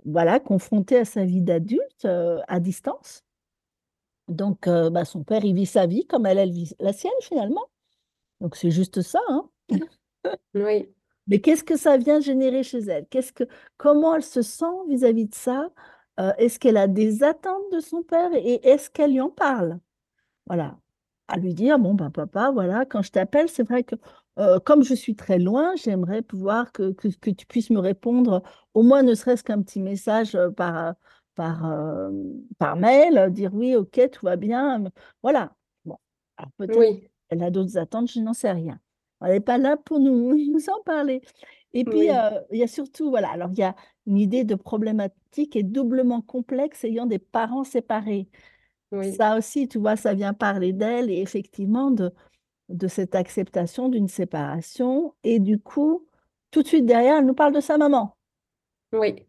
voilà 0.06 0.40
confrontée 0.40 0.98
à 0.98 1.04
sa 1.04 1.24
vie 1.24 1.42
d'adulte 1.42 2.06
à 2.06 2.60
distance. 2.60 3.24
Donc, 4.28 4.68
bah, 4.68 5.04
son 5.04 5.22
père, 5.22 5.44
il 5.44 5.54
vit 5.54 5.66
sa 5.66 5.86
vie 5.86 6.06
comme 6.06 6.26
elle, 6.26 6.38
elle 6.38 6.52
vit 6.52 6.72
la 6.80 6.92
sienne 6.92 7.12
finalement. 7.20 7.66
Donc, 8.40 8.56
c'est 8.56 8.70
juste 8.70 9.02
ça. 9.02 9.20
Hein 9.28 9.48
oui. 10.54 10.88
Mais 11.26 11.40
qu'est-ce 11.40 11.64
que 11.64 11.76
ça 11.76 11.96
vient 11.96 12.20
générer 12.20 12.62
chez 12.62 12.78
elle? 12.78 13.06
Qu'est-ce 13.08 13.32
que, 13.32 13.44
Comment 13.76 14.14
elle 14.14 14.22
se 14.22 14.42
sent 14.42 14.64
vis-à-vis 14.88 15.24
-vis 15.24 15.28
de 15.30 15.34
ça? 15.34 15.70
Euh, 16.20 16.32
est-ce 16.38 16.58
qu'elle 16.58 16.76
a 16.76 16.86
des 16.86 17.22
attentes 17.22 17.70
de 17.72 17.80
son 17.80 18.02
père 18.02 18.30
et 18.34 18.66
est-ce 18.66 18.90
qu'elle 18.90 19.12
lui 19.12 19.20
en 19.20 19.30
parle? 19.30 19.78
Voilà. 20.46 20.78
À 21.28 21.36
lui 21.38 21.54
dire, 21.54 21.78
bon, 21.78 21.94
ben 21.94 22.10
papa, 22.10 22.50
voilà, 22.52 22.86
quand 22.86 23.02
je 23.02 23.10
t'appelle, 23.10 23.48
c'est 23.48 23.64
vrai 23.64 23.82
que 23.84 23.96
euh, 24.38 24.58
comme 24.60 24.82
je 24.82 24.94
suis 24.94 25.16
très 25.16 25.38
loin, 25.38 25.74
j'aimerais 25.76 26.22
pouvoir 26.22 26.72
que, 26.72 26.92
que, 26.92 27.30
tu 27.30 27.46
puisses 27.46 27.70
me 27.70 27.78
répondre, 27.78 28.42
au 28.74 28.82
moins 28.82 29.02
ne 29.02 29.14
serait-ce 29.14 29.42
qu'un 29.42 29.62
petit 29.62 29.80
message 29.80 30.34
euh, 30.34 30.50
par, 30.50 30.94
par, 31.34 31.70
par 32.58 32.76
mail, 32.76 33.30
dire 33.32 33.54
oui, 33.54 33.76
ok, 33.76 34.10
tout 34.12 34.26
va 34.26 34.36
bien. 34.36 34.84
Voilà. 35.22 35.54
Bon. 35.84 35.96
peut-être 36.58 37.08
elle 37.28 37.42
a 37.42 37.50
d'autres 37.50 37.78
attentes, 37.78 38.10
je 38.10 38.20
n'en 38.20 38.34
sais 38.34 38.52
rien. 38.52 38.78
Elle 39.20 39.32
n'est 39.32 39.40
pas 39.40 39.58
là 39.58 39.76
pour 39.76 39.98
nous, 39.98 40.34
nous 40.52 40.68
en 40.68 40.82
parler. 40.82 41.22
Et 41.72 41.84
puis, 41.84 42.10
euh, 42.10 42.40
il 42.50 42.58
y 42.58 42.62
a 42.62 42.68
surtout, 42.68 43.10
voilà, 43.10 43.30
alors 43.30 43.50
il 43.52 43.58
y 43.58 43.62
a 43.62 43.74
une 44.06 44.16
idée 44.16 44.44
de 44.44 44.54
problématique 44.54 45.56
et 45.56 45.62
doublement 45.62 46.22
complexe 46.22 46.84
ayant 46.84 47.06
des 47.06 47.18
parents 47.18 47.64
séparés. 47.64 48.28
Ça 49.18 49.36
aussi, 49.36 49.68
tu 49.68 49.78
vois, 49.78 49.96
ça 49.96 50.14
vient 50.14 50.32
parler 50.32 50.72
d'elle 50.72 51.10
et 51.10 51.20
effectivement 51.20 51.90
de, 51.90 52.12
de 52.68 52.88
cette 52.88 53.14
acceptation 53.14 53.88
d'une 53.88 54.08
séparation. 54.08 55.14
Et 55.24 55.38
du 55.38 55.58
coup, 55.58 56.06
tout 56.50 56.62
de 56.62 56.68
suite 56.68 56.86
derrière, 56.86 57.18
elle 57.18 57.26
nous 57.26 57.34
parle 57.34 57.52
de 57.52 57.60
sa 57.60 57.78
maman. 57.78 58.16
Oui. 58.92 59.26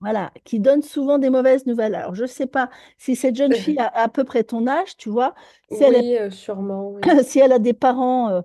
Voilà, 0.00 0.32
qui 0.44 0.60
donne 0.60 0.82
souvent 0.82 1.18
des 1.18 1.30
mauvaises 1.30 1.64
nouvelles. 1.66 1.94
Alors, 1.94 2.14
je 2.14 2.22
ne 2.22 2.28
sais 2.28 2.46
pas 2.46 2.68
si 2.98 3.16
cette 3.16 3.36
jeune 3.36 3.54
fille 3.54 3.78
a 3.78 3.88
à 3.88 4.08
peu 4.08 4.24
près 4.24 4.44
ton 4.44 4.66
âge, 4.66 4.96
tu 4.96 5.08
vois. 5.08 5.34
Si 5.70 5.82
elle 5.82 5.96
oui, 5.96 6.18
euh, 6.18 6.30
sûrement. 6.30 6.96
Si 7.22 7.38
elle 7.38 7.52
a 7.52 7.58
des 7.58 7.72
parents 7.72 8.28
euh, 8.28 8.42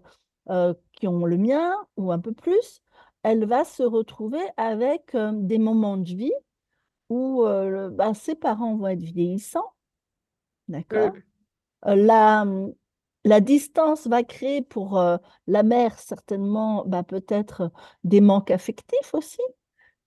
euh, 0.49 0.73
qui 0.93 1.07
ont 1.07 1.25
le 1.25 1.37
mien 1.37 1.75
ou 1.97 2.13
un 2.13 2.19
peu 2.19 2.31
plus, 2.31 2.81
elle 3.23 3.45
va 3.45 3.65
se 3.65 3.83
retrouver 3.83 4.39
avec 4.55 5.17
des 5.17 5.57
moments 5.57 5.97
de 5.97 6.07
vie 6.07 6.31
où 7.09 7.43
bah, 7.91 8.13
ses 8.13 8.35
parents 8.35 8.77
vont 8.77 8.87
être 8.87 9.01
vieillissants. 9.01 9.73
D'accord 10.69 11.11
la, 11.85 12.45
mmh, 12.45 12.73
la 13.29 13.39
distance 13.39 14.07
va 14.07 14.23
créer 14.23 14.61
pour 14.61 15.01
la 15.47 15.63
mère 15.63 15.97
certainement 15.99 16.83
bah, 16.85 17.03
peut-être 17.03 17.71
des 18.03 18.21
manques 18.21 18.51
affectifs 18.51 19.13
aussi 19.13 19.41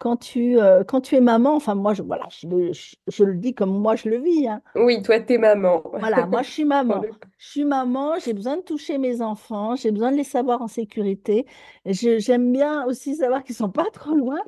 quand 0.02 0.16
tu, 0.16 0.58
euh, 0.58 0.82
quand 0.82 1.00
tu 1.00 1.14
es 1.14 1.20
maman, 1.20 1.54
enfin 1.54 1.76
moi, 1.76 1.94
je, 1.94 2.02
voilà, 2.02 2.26
je, 2.28 3.22
le 3.22 3.34
dis 3.36 3.54
comme 3.54 3.70
moi 3.70 3.94
je 3.94 4.08
le 4.08 4.18
vis. 4.18 4.48
Hein. 4.48 4.60
Oui, 4.74 5.00
toi, 5.00 5.20
tu 5.20 5.34
es 5.34 5.38
maman. 5.38 5.80
Voilà, 5.96 6.26
moi, 6.26 6.42
je 6.42 6.50
suis 6.50 6.64
maman. 6.64 7.02
Je 7.38 7.48
suis 7.48 7.64
maman, 7.64 8.14
j'ai 8.18 8.32
besoin 8.32 8.56
de 8.56 8.62
toucher 8.62 8.98
mes 8.98 9.22
enfants, 9.22 9.76
j'ai 9.76 9.92
besoin 9.92 10.10
de 10.10 10.16
les 10.16 10.24
savoir 10.24 10.60
en 10.60 10.66
sécurité. 10.66 11.46
J'aime 11.84 12.52
bien 12.52 12.84
aussi 12.86 13.14
savoir 13.14 13.44
qu'ils 13.44 13.52
ne 13.52 13.58
sont 13.58 13.70
pas 13.70 13.86
trop 13.92 14.16
loin, 14.16 14.40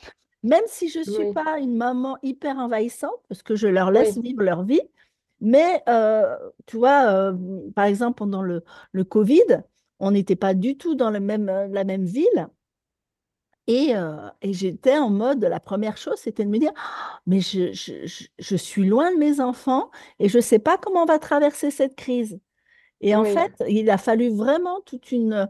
même 0.42 0.64
si 0.66 0.88
je 0.88 0.98
ne 0.98 1.04
suis 1.04 1.32
pas 1.32 1.60
une 1.60 1.76
maman 1.76 2.18
hyper 2.24 2.58
envahissante, 2.58 3.22
parce 3.28 3.44
que 3.44 3.54
je 3.54 3.68
leur 3.68 3.92
laisse 3.92 4.18
vivre 4.18 4.42
leur 4.42 4.64
vie. 4.64 4.82
Mais, 5.40 5.82
euh, 5.88 6.36
tu 6.66 6.76
vois, 6.78 7.06
euh, 7.08 7.70
par 7.74 7.84
exemple, 7.84 8.16
pendant 8.18 8.42
le, 8.42 8.64
le 8.92 9.04
Covid, 9.04 9.62
on 10.00 10.10
n'était 10.10 10.36
pas 10.36 10.54
du 10.54 10.76
tout 10.76 10.94
dans 10.94 11.10
le 11.10 11.20
même, 11.20 11.46
la 11.46 11.84
même 11.84 12.04
ville. 12.04 12.48
Et, 13.66 13.94
j'étais 14.42 14.98
en 14.98 15.08
mode, 15.08 15.42
la 15.42 15.60
première 15.60 15.96
chose, 15.96 16.18
c'était 16.18 16.44
de 16.44 16.50
me 16.50 16.58
dire, 16.58 16.72
«Ah, 16.76 17.20
mais 17.26 17.40
je, 17.40 17.72
je, 17.72 18.56
suis 18.56 18.86
loin 18.86 19.10
de 19.10 19.16
mes 19.16 19.40
enfants 19.40 19.90
et 20.18 20.28
je 20.28 20.36
ne 20.36 20.42
sais 20.42 20.58
pas 20.58 20.76
comment 20.76 21.04
on 21.04 21.06
va 21.06 21.18
traverser 21.18 21.70
cette 21.70 21.96
crise. 21.96 22.38
Et 23.00 23.16
en 23.16 23.24
fait, 23.24 23.52
il 23.68 23.88
a 23.88 23.96
fallu 23.96 24.28
vraiment 24.28 24.80
tout 24.82 25.00
une, 25.10 25.48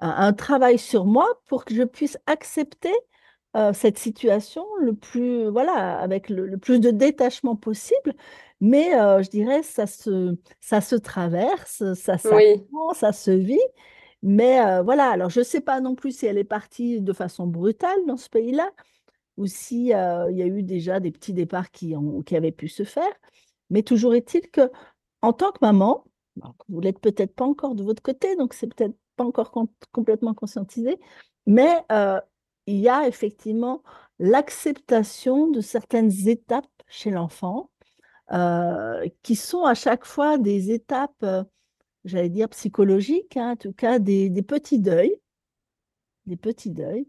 un 0.00 0.32
travail 0.32 0.78
sur 0.78 1.04
moi 1.04 1.28
pour 1.46 1.64
que 1.64 1.74
je 1.74 1.84
puisse 1.84 2.18
accepter 2.26 2.92
cette 3.74 3.98
situation 3.98 4.64
le 4.80 4.94
plus, 4.94 5.48
voilà, 5.48 5.98
avec 5.98 6.30
le, 6.30 6.56
plus 6.56 6.80
de 6.80 6.90
détachement 6.90 7.54
possible. 7.54 8.14
Mais 8.60 8.92
je 8.92 9.28
dirais, 9.28 9.62
ça 9.62 9.86
se, 9.86 10.36
ça 10.60 10.80
se 10.80 10.96
traverse, 10.96 11.82
ça 11.94 12.16
s'apprend, 12.16 12.94
ça 12.94 13.12
se 13.12 13.30
vit. 13.30 13.58
Mais 14.22 14.60
euh, 14.64 14.82
voilà, 14.82 15.10
alors 15.10 15.30
je 15.30 15.40
ne 15.40 15.44
sais 15.44 15.60
pas 15.60 15.80
non 15.80 15.94
plus 15.94 16.16
si 16.16 16.26
elle 16.26 16.38
est 16.38 16.44
partie 16.44 17.00
de 17.00 17.12
façon 17.12 17.46
brutale 17.46 18.06
dans 18.06 18.16
ce 18.16 18.28
pays-là 18.28 18.70
ou 19.36 19.46
si 19.46 19.92
euh, 19.94 20.30
il 20.30 20.38
y 20.38 20.42
a 20.42 20.46
eu 20.46 20.62
déjà 20.62 21.00
des 21.00 21.10
petits 21.10 21.32
départs 21.32 21.70
qui, 21.72 21.96
ont, 21.96 22.22
qui 22.22 22.36
avaient 22.36 22.52
pu 22.52 22.68
se 22.68 22.84
faire. 22.84 23.12
Mais 23.70 23.82
toujours 23.82 24.14
est-il 24.14 24.48
que 24.50 24.70
en 25.22 25.32
tant 25.32 25.52
que 25.52 25.58
maman, 25.62 26.04
vous 26.68 26.80
l'êtes 26.80 27.00
peut-être 27.00 27.34
pas 27.34 27.44
encore 27.44 27.74
de 27.74 27.82
votre 27.82 28.02
côté, 28.02 28.36
donc 28.36 28.54
c'est 28.54 28.72
peut-être 28.72 28.94
pas 29.16 29.24
encore 29.24 29.52
complètement 29.92 30.34
conscientisé, 30.34 30.98
mais 31.46 31.84
euh, 31.90 32.20
il 32.66 32.76
y 32.76 32.88
a 32.88 33.06
effectivement 33.08 33.82
l'acceptation 34.18 35.48
de 35.48 35.60
certaines 35.60 36.12
étapes 36.28 36.66
chez 36.88 37.10
l'enfant 37.10 37.70
qui 39.22 39.36
sont 39.36 39.64
à 39.64 39.74
chaque 39.74 40.06
fois 40.06 40.38
des 40.38 40.70
étapes 40.70 41.24
j'allais 42.04 42.28
dire 42.28 42.48
psychologique, 42.50 43.36
hein, 43.36 43.52
en 43.52 43.56
tout 43.56 43.72
cas 43.72 43.98
des, 43.98 44.30
petits 44.42 44.78
deuils, 44.78 45.16
des 46.26 46.36
petits 46.36 46.70
deuils. 46.70 47.08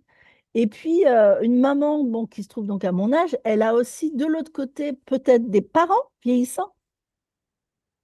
Et 0.55 0.67
puis, 0.67 1.05
euh, 1.07 1.39
une 1.41 1.59
maman 1.59 2.03
bon, 2.03 2.27
qui 2.27 2.43
se 2.43 2.49
trouve 2.49 2.67
donc 2.67 2.83
à 2.83 2.91
mon 2.91 3.11
âge, 3.11 3.35
elle 3.43 3.63
a 3.63 3.73
aussi 3.73 4.11
de 4.11 4.25
l'autre 4.25 4.51
côté 4.51 4.93
peut-être 4.93 5.49
des 5.49 5.61
parents 5.61 6.11
vieillissants 6.23 6.75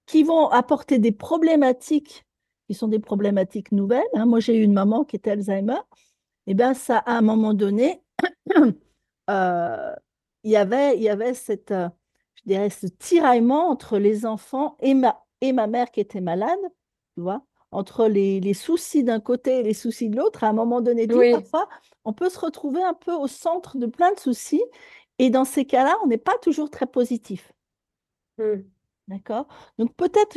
qui 0.06 0.24
vont 0.24 0.48
apporter 0.48 0.98
des 0.98 1.12
problématiques 1.12 2.24
qui 2.66 2.74
sont 2.74 2.88
des 2.88 2.98
problématiques 2.98 3.72
nouvelles. 3.72 4.02
Hein. 4.14 4.26
Moi, 4.26 4.40
j'ai 4.40 4.56
eu 4.56 4.62
une 4.62 4.72
maman 4.72 5.04
qui 5.04 5.16
était 5.16 5.30
Alzheimer. 5.30 5.80
Et 6.50 6.52
eh 6.52 6.56
bien, 6.56 6.74
ça, 6.74 6.98
à 6.98 7.12
un 7.12 7.20
moment 7.20 7.54
donné, 7.54 8.02
euh, 9.30 9.94
il 10.42 10.50
y 10.50 10.56
avait, 10.56 10.96
il 10.96 11.02
y 11.04 11.08
avait 11.08 11.32
cette, 11.32 11.70
euh, 11.70 11.88
je 12.34 12.42
dirais, 12.44 12.70
ce 12.70 12.88
tiraillement 12.88 13.70
entre 13.70 13.98
les 13.98 14.26
enfants 14.26 14.76
et 14.80 14.94
ma, 14.94 15.24
et 15.42 15.52
ma 15.52 15.68
mère 15.68 15.92
qui 15.92 16.00
était 16.00 16.20
malade 16.20 16.58
vois, 17.16 17.44
entre 17.70 18.08
les, 18.08 18.52
soucis 18.52 19.04
d'un 19.04 19.20
côté 19.20 19.60
et 19.60 19.62
les 19.62 19.74
soucis 19.74 20.08
de 20.08 20.16
l'autre, 20.16 20.42
à 20.42 20.48
un 20.48 20.52
moment 20.52 20.80
donné 20.80 21.06
de 21.06 21.38
parfois, 21.38 21.68
on 22.04 22.12
peut 22.12 22.28
se 22.28 22.40
retrouver 22.40 22.82
un 22.82 22.94
peu 22.94 23.12
au 23.12 23.28
centre 23.28 23.78
de 23.78 23.86
plein 23.86 24.12
de 24.12 24.18
soucis. 24.18 24.64
Et 25.20 25.30
dans 25.30 25.44
ces 25.44 25.64
cas-là, 25.64 25.96
on 26.02 26.08
n'est 26.08 26.18
pas 26.18 26.36
toujours 26.42 26.68
très 26.68 26.86
positif. 26.86 27.52
Mmh. 28.38 28.62
D'accord? 29.06 29.46
Donc 29.78 29.94
peut-être 29.94 30.36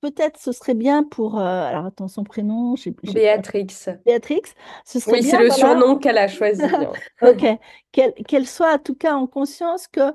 peut-être 0.00 0.38
ce 0.38 0.52
serait 0.52 0.74
bien 0.74 1.02
pour. 1.02 1.38
Euh, 1.38 1.42
alors 1.42 1.86
attends, 1.86 2.08
son 2.08 2.24
prénom. 2.24 2.74
Béatrix. 3.02 3.66
Béatrix. 4.04 4.42
Ce 4.84 5.00
serait 5.00 5.18
oui, 5.18 5.22
c'est 5.22 5.38
le 5.38 5.50
surnom 5.50 5.96
qu'elle 5.96 6.18
a 6.18 6.28
choisi. 6.28 6.62
Hein. 6.62 6.90
ok. 7.22 7.58
Qu'elle 8.26 8.46
soit 8.46 8.74
en 8.74 8.78
tout 8.78 8.94
cas 8.94 9.14
en 9.14 9.26
conscience 9.26 9.88
que 9.88 10.12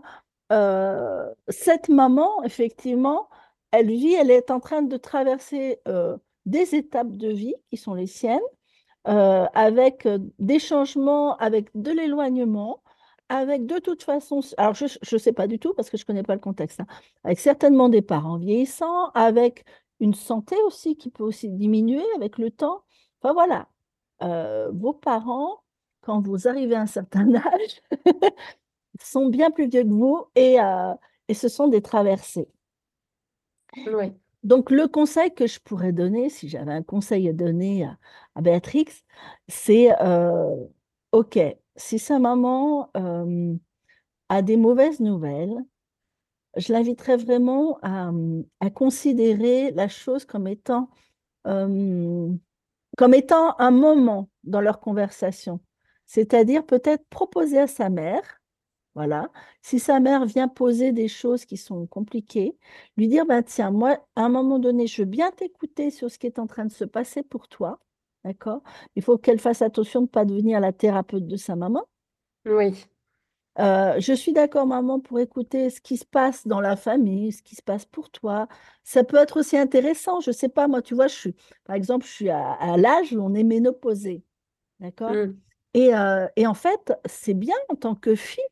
euh, 0.51 1.29
cette 1.47 1.89
maman, 1.89 2.43
effectivement, 2.43 3.27
elle 3.71 3.87
vit, 3.87 4.13
elle 4.13 4.31
est 4.31 4.51
en 4.51 4.59
train 4.59 4.81
de 4.81 4.97
traverser 4.97 5.79
euh, 5.87 6.17
des 6.45 6.75
étapes 6.75 7.11
de 7.11 7.29
vie 7.29 7.55
qui 7.69 7.77
sont 7.77 7.93
les 7.93 8.07
siennes, 8.07 8.39
avec 9.05 10.07
des 10.39 10.59
changements, 10.59 11.35
avec 11.37 11.67
de 11.75 11.91
l'éloignement, 11.91 12.82
avec 13.33 13.65
de 13.65 13.79
toute 13.79 14.03
façon, 14.03 14.41
alors 14.57 14.73
je 14.75 14.85
ne 14.85 15.17
sais 15.17 15.33
pas 15.33 15.47
du 15.47 15.59
tout 15.59 15.73
parce 15.73 15.89
que 15.89 15.97
je 15.97 16.03
ne 16.03 16.07
connais 16.07 16.23
pas 16.23 16.35
le 16.35 16.39
contexte, 16.39 16.79
hein, 16.81 16.87
avec 17.23 17.39
certainement 17.39 17.89
des 17.89 18.01
parents 18.01 18.37
vieillissants, 18.37 19.09
avec 19.11 19.65
une 19.99 20.13
santé 20.13 20.55
aussi 20.65 20.95
qui 20.97 21.09
peut 21.09 21.23
aussi 21.23 21.49
diminuer 21.49 22.03
avec 22.15 22.37
le 22.37 22.51
temps. 22.51 22.83
Enfin 23.21 23.33
voilà, 23.33 23.67
vos 24.71 24.93
parents, 24.93 25.63
quand 26.01 26.21
vous 26.21 26.47
arrivez 26.47 26.75
à 26.75 26.81
un 26.81 26.85
certain 26.85 27.33
âge, 27.35 27.81
sont 29.01 29.27
bien 29.27 29.51
plus 29.51 29.67
vieux 29.67 29.83
que 29.83 29.89
vous 29.89 30.25
et, 30.35 30.57
et 31.27 31.33
ce 31.33 31.47
sont 31.49 31.67
des 31.67 31.81
traversées. 31.81 32.49
Donc, 34.43 34.71
le 34.71 34.87
conseil 34.87 35.33
que 35.33 35.47
je 35.47 35.59
pourrais 35.59 35.93
donner, 35.93 36.29
si 36.29 36.49
j'avais 36.49 36.73
un 36.73 36.83
conseil 36.83 37.29
à 37.29 37.33
donner 37.33 37.87
à, 38.35 38.41
Béatrix, 38.41 38.87
c'est 39.47 39.91
euh, 40.01 40.65
OK, 41.13 41.39
si 41.75 42.00
sa 42.00 42.20
maman 42.20 42.89
euh, 42.98 43.55
a 44.29 44.41
des 44.41 44.58
mauvaises 44.58 45.00
nouvelles, 45.00 45.55
je 46.58 46.74
l'inviterais 46.74 47.17
vraiment 47.17 47.79
à, 47.84 48.12
considérer 48.72 49.72
la 49.72 49.88
chose 49.88 50.25
comme 50.25 50.48
étant, 50.48 50.89
euh, 51.48 52.29
comme 52.98 53.13
étant 53.13 53.55
un 53.60 53.72
moment 53.72 54.29
dans 54.43 54.62
leur 54.62 54.79
conversation. 54.79 55.62
C'est-à-dire 56.08 56.65
peut-être 56.65 57.05
proposer 57.10 57.60
à 57.60 57.67
sa 57.67 57.89
mère 57.89 58.41
voilà. 58.96 59.32
Si 59.62 59.79
sa 59.79 60.00
mère 60.00 60.25
vient 60.25 60.48
poser 60.48 60.91
des 60.91 61.08
choses 61.08 61.46
qui 61.46 61.58
sont 61.58 61.88
compliquées, 61.88 62.58
lui 62.98 63.08
dire, 63.08 63.25
ben 63.25 63.41
tiens, 63.41 63.72
moi, 63.72 63.98
à 64.15 64.22
un 64.24 64.29
moment 64.29 64.60
donné, 64.60 64.86
je 64.88 65.01
veux 65.01 65.08
bien 65.08 65.32
t'écouter 65.32 65.89
sur 65.89 66.12
ce 66.12 66.20
qui 66.20 66.27
est 66.27 66.39
en 66.39 66.48
train 66.48 66.65
de 66.65 66.72
se 66.72 66.86
passer 66.86 67.24
pour 67.24 67.48
toi. 67.48 67.79
D'accord 68.23 68.61
Il 68.95 69.03
faut 69.03 69.17
qu'elle 69.17 69.39
fasse 69.39 69.61
attention 69.61 70.01
de 70.01 70.05
ne 70.05 70.09
pas 70.09 70.25
devenir 70.25 70.59
la 70.59 70.71
thérapeute 70.71 71.27
de 71.27 71.35
sa 71.35 71.55
maman. 71.55 71.83
Oui. 72.45 72.85
Euh, 73.59 73.99
je 73.99 74.13
suis 74.13 74.33
d'accord, 74.33 74.65
maman, 74.65 74.99
pour 74.99 75.19
écouter 75.19 75.69
ce 75.69 75.79
qui 75.79 75.97
se 75.97 76.05
passe 76.05 76.47
dans 76.47 76.61
la 76.61 76.75
famille, 76.75 77.31
ce 77.31 77.43
qui 77.43 77.55
se 77.55 77.61
passe 77.61 77.85
pour 77.85 78.09
toi. 78.09 78.47
Ça 78.83 79.03
peut 79.03 79.17
être 79.17 79.39
aussi 79.39 79.57
intéressant. 79.57 80.21
Je 80.21 80.31
ne 80.31 80.35
sais 80.35 80.49
pas, 80.49 80.67
moi, 80.67 80.81
tu 80.81 80.95
vois, 80.95 81.07
je 81.07 81.15
suis, 81.15 81.35
par 81.65 81.75
exemple, 81.75 82.05
je 82.05 82.11
suis 82.11 82.29
à, 82.29 82.77
l'âge 82.77 83.13
où 83.13 83.21
on 83.21 83.33
est 83.35 83.43
ménopausé. 83.43 84.23
D'accord? 84.79 85.11
Mmh. 85.11 85.35
et, 85.75 85.95
euh, 85.95 86.27
et 86.35 86.47
en 86.47 86.55
fait, 86.55 86.93
c'est 87.05 87.35
bien 87.35 87.55
en 87.69 87.75
tant 87.75 87.95
que 87.95 88.15
fille 88.15 88.43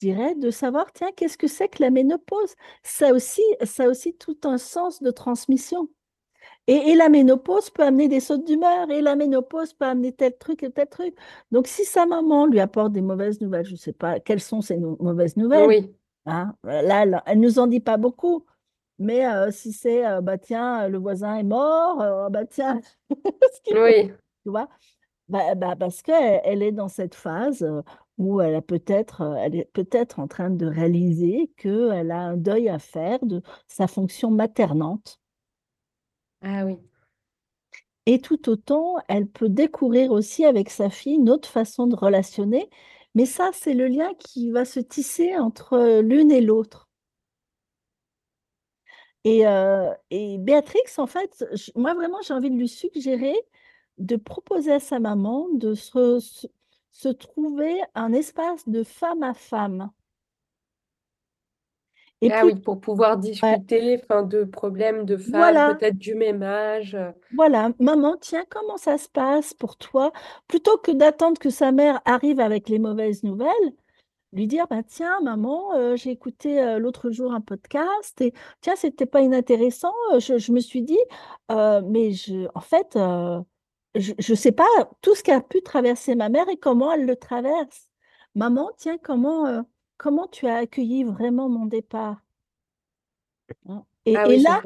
je 0.00 0.08
dirais, 0.08 0.34
de 0.34 0.50
savoir, 0.50 0.92
tiens, 0.92 1.10
qu'est-ce 1.16 1.38
que 1.38 1.48
c'est 1.48 1.68
que 1.68 1.82
la 1.82 1.90
ménopause? 1.90 2.54
Ça 2.82 3.12
aussi, 3.12 3.42
ça 3.64 3.84
a 3.84 3.88
aussi 3.88 4.14
tout 4.14 4.38
un 4.44 4.58
sens 4.58 5.02
de 5.02 5.10
transmission. 5.10 5.88
Et, 6.68 6.94
la 6.96 7.08
ménopause 7.08 7.70
peut 7.70 7.84
amener 7.84 8.08
des 8.08 8.20
sautes 8.20 8.44
d'humeur, 8.44 8.90
et 8.90 9.00
la 9.00 9.14
ménopause 9.14 9.72
peut 9.72 9.84
amener 9.84 10.12
tel 10.12 10.36
truc 10.36 10.62
et 10.64 10.70
tel 10.70 10.88
truc. 10.88 11.14
Donc, 11.52 11.68
si 11.68 11.84
sa 11.84 12.06
maman 12.06 12.46
lui 12.46 12.58
apporte 12.58 12.92
des 12.92 13.02
mauvaises 13.02 13.40
nouvelles, 13.40 13.66
je 13.66 13.72
ne 13.72 13.76
sais 13.76 13.92
pas 13.92 14.18
quelles 14.18 14.40
sont 14.40 14.60
ces 14.60 14.76
mauvaises 14.76 15.36
nouvelles. 15.36 15.68
Oui. 15.68 15.94
Hein, 16.26 16.54
là, 16.64 17.22
elle 17.26 17.38
ne 17.38 17.46
nous 17.46 17.58
en 17.60 17.68
dit 17.68 17.80
pas 17.80 17.96
beaucoup. 17.96 18.44
Mais 18.98 19.26
euh, 19.26 19.50
si 19.50 19.72
c'est, 19.72 20.06
euh, 20.06 20.20
bah 20.20 20.38
tiens, 20.38 20.88
le 20.88 20.98
voisin 20.98 21.36
est 21.36 21.42
mort, 21.42 22.00
euh, 22.00 22.28
bah 22.30 22.46
tiens, 22.46 22.80
Oui, 23.70 24.10
tu 24.42 24.50
vois, 24.50 24.68
bah, 25.28 25.54
bah, 25.54 25.76
parce 25.76 26.02
qu'elle 26.02 26.40
elle 26.44 26.62
est 26.62 26.72
dans 26.72 26.88
cette 26.88 27.14
phase 27.14 27.66
où 28.18 28.40
elle 28.40 28.54
a 28.54 28.62
peut-être, 28.62 29.36
elle 29.38 29.56
est 29.56 29.70
peut-être 29.72 30.18
en 30.18 30.28
train 30.28 30.50
de 30.50 30.66
réaliser 30.66 31.50
qu'elle 31.56 32.10
a 32.10 32.20
un 32.20 32.36
deuil 32.36 32.68
à 32.70 32.78
faire 32.78 33.24
de 33.26 33.42
sa 33.66 33.86
fonction 33.86 34.30
maternante. 34.30 35.20
Ah 36.42 36.64
oui, 36.64 36.78
Et 38.06 38.20
tout 38.20 38.48
autant, 38.48 38.96
elle 39.08 39.28
peut 39.28 39.48
découvrir 39.48 40.10
aussi 40.12 40.44
avec 40.44 40.70
sa 40.70 40.90
fille 40.90 41.14
une 41.14 41.30
autre 41.30 41.48
façon 41.48 41.86
de 41.86 41.94
relationner. 41.96 42.68
Mais 43.14 43.26
ça, 43.26 43.50
c'est 43.52 43.74
le 43.74 43.86
lien 43.88 44.12
qui 44.14 44.50
va 44.50 44.64
se 44.64 44.80
tisser 44.80 45.36
entre 45.36 46.00
l'une 46.02 46.30
et 46.32 46.40
l'autre. 46.40 46.88
Et, 49.24 49.46
euh, 49.46 49.92
Béatrix, 50.10 50.80
en 50.98 51.06
fait, 51.06 51.44
moi 51.74 51.94
vraiment, 51.94 52.18
j'ai 52.22 52.34
envie 52.34 52.50
de 52.50 52.56
lui 52.56 52.68
suggérer 52.68 53.34
de 53.98 54.16
proposer 54.16 54.72
à 54.72 54.80
sa 54.80 55.00
maman 55.00 55.48
de 55.54 55.74
se 55.74 57.08
trouver 57.08 57.80
un 57.94 58.12
espace 58.12 58.68
de 58.68 58.82
femme 58.84 59.22
à 59.22 59.34
femme. 59.34 59.90
Et 62.22 62.30
ah 62.32 62.42
puis, 62.42 62.52
oui, 62.54 62.60
pour 62.60 62.80
pouvoir 62.80 63.18
discuter, 63.18 64.00
enfin, 64.02 64.22
de 64.22 64.44
problèmes 64.44 65.04
de 65.04 65.16
femmes, 65.16 65.30
voilà, 65.32 65.74
peut-être 65.74 65.98
du 65.98 66.14
même 66.14 66.42
âge. 66.42 66.94
euh, 66.94 67.10
voilà, 67.32 67.70
maman, 67.78 68.16
tiens, 68.20 68.44
comment 68.48 68.76
ça 68.78 68.98
se 68.98 69.08
passe 69.08 69.52
pour 69.54 69.76
toi? 69.76 70.12
Plutôt 70.48 70.78
que 70.78 70.90
d'attendre 70.92 71.38
que 71.38 71.50
sa 71.50 71.72
mère 71.72 72.00
arrive 72.04 72.40
avec 72.40 72.68
les 72.68 72.78
mauvaises 72.78 73.22
nouvelles, 73.22 73.74
lui 74.32 74.46
dire, 74.46 74.66
bah, 74.68 74.82
tiens, 74.82 75.20
maman, 75.22 75.74
euh, 75.76 75.96
j'ai 75.96 76.10
écouté 76.10 76.60
euh, 76.60 76.78
l'autre 76.78 77.10
jour 77.10 77.32
un 77.32 77.40
podcast 77.40 78.20
et 78.20 78.32
tiens, 78.60 78.76
c'était 78.76 79.06
pas 79.06 79.20
inintéressant. 79.22 79.92
Je, 80.18 80.38
je 80.38 80.52
me 80.52 80.60
suis 80.60 80.82
dit, 80.82 80.98
euh, 81.50 81.82
mais 81.84 82.12
je, 82.12 82.48
en 82.54 82.60
fait, 82.60 82.98
je 83.94 84.14
ne 84.32 84.36
sais 84.36 84.52
pas 84.52 84.64
tout 85.00 85.14
ce 85.14 85.22
qu'a 85.22 85.40
pu 85.40 85.62
traverser 85.62 86.14
ma 86.14 86.28
mère 86.28 86.48
et 86.48 86.56
comment 86.58 86.92
elle 86.92 87.06
le 87.06 87.16
traverse. 87.16 87.88
Maman, 88.34 88.70
tiens, 88.76 88.98
comment, 88.98 89.64
comment 89.98 90.26
tu 90.28 90.46
as 90.48 90.56
accueilli 90.56 91.04
vraiment 91.04 91.48
mon 91.48 91.66
départ? 91.66 92.22
hein? 93.68 93.84
Et, 94.06 94.20
Ah 94.20 94.26
oui, 94.28 94.38
là, 94.38 94.62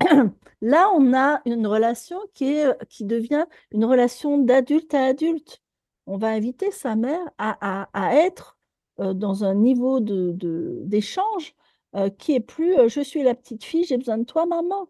là, 0.62 0.90
on 0.94 1.14
a 1.14 1.40
une 1.46 1.66
relation 1.66 2.18
qui 2.34 2.46
est, 2.54 2.86
qui 2.88 3.04
devient 3.04 3.46
une 3.72 3.84
relation 3.84 4.38
d'adulte 4.38 4.94
à 4.94 5.06
adulte. 5.06 5.62
On 6.06 6.18
va 6.18 6.28
inviter 6.28 6.70
sa 6.70 6.96
mère 6.96 7.24
à, 7.38 7.82
à- 7.84 7.90
à 7.94 8.16
être 8.16 8.58
euh, 9.00 9.14
dans 9.14 9.44
un 9.44 9.54
niveau 9.54 10.00
de, 10.00 10.32
de- 10.32 10.82
d'échange 10.84 11.54
euh, 11.96 12.10
qui 12.10 12.34
est 12.34 12.40
plus 12.40 12.76
euh, 12.78 12.88
je 12.88 13.00
suis 13.00 13.22
la 13.22 13.34
petite 13.34 13.64
fille, 13.64 13.84
j'ai 13.84 13.98
besoin 13.98 14.18
de 14.18 14.24
toi, 14.24 14.46
maman. 14.46 14.88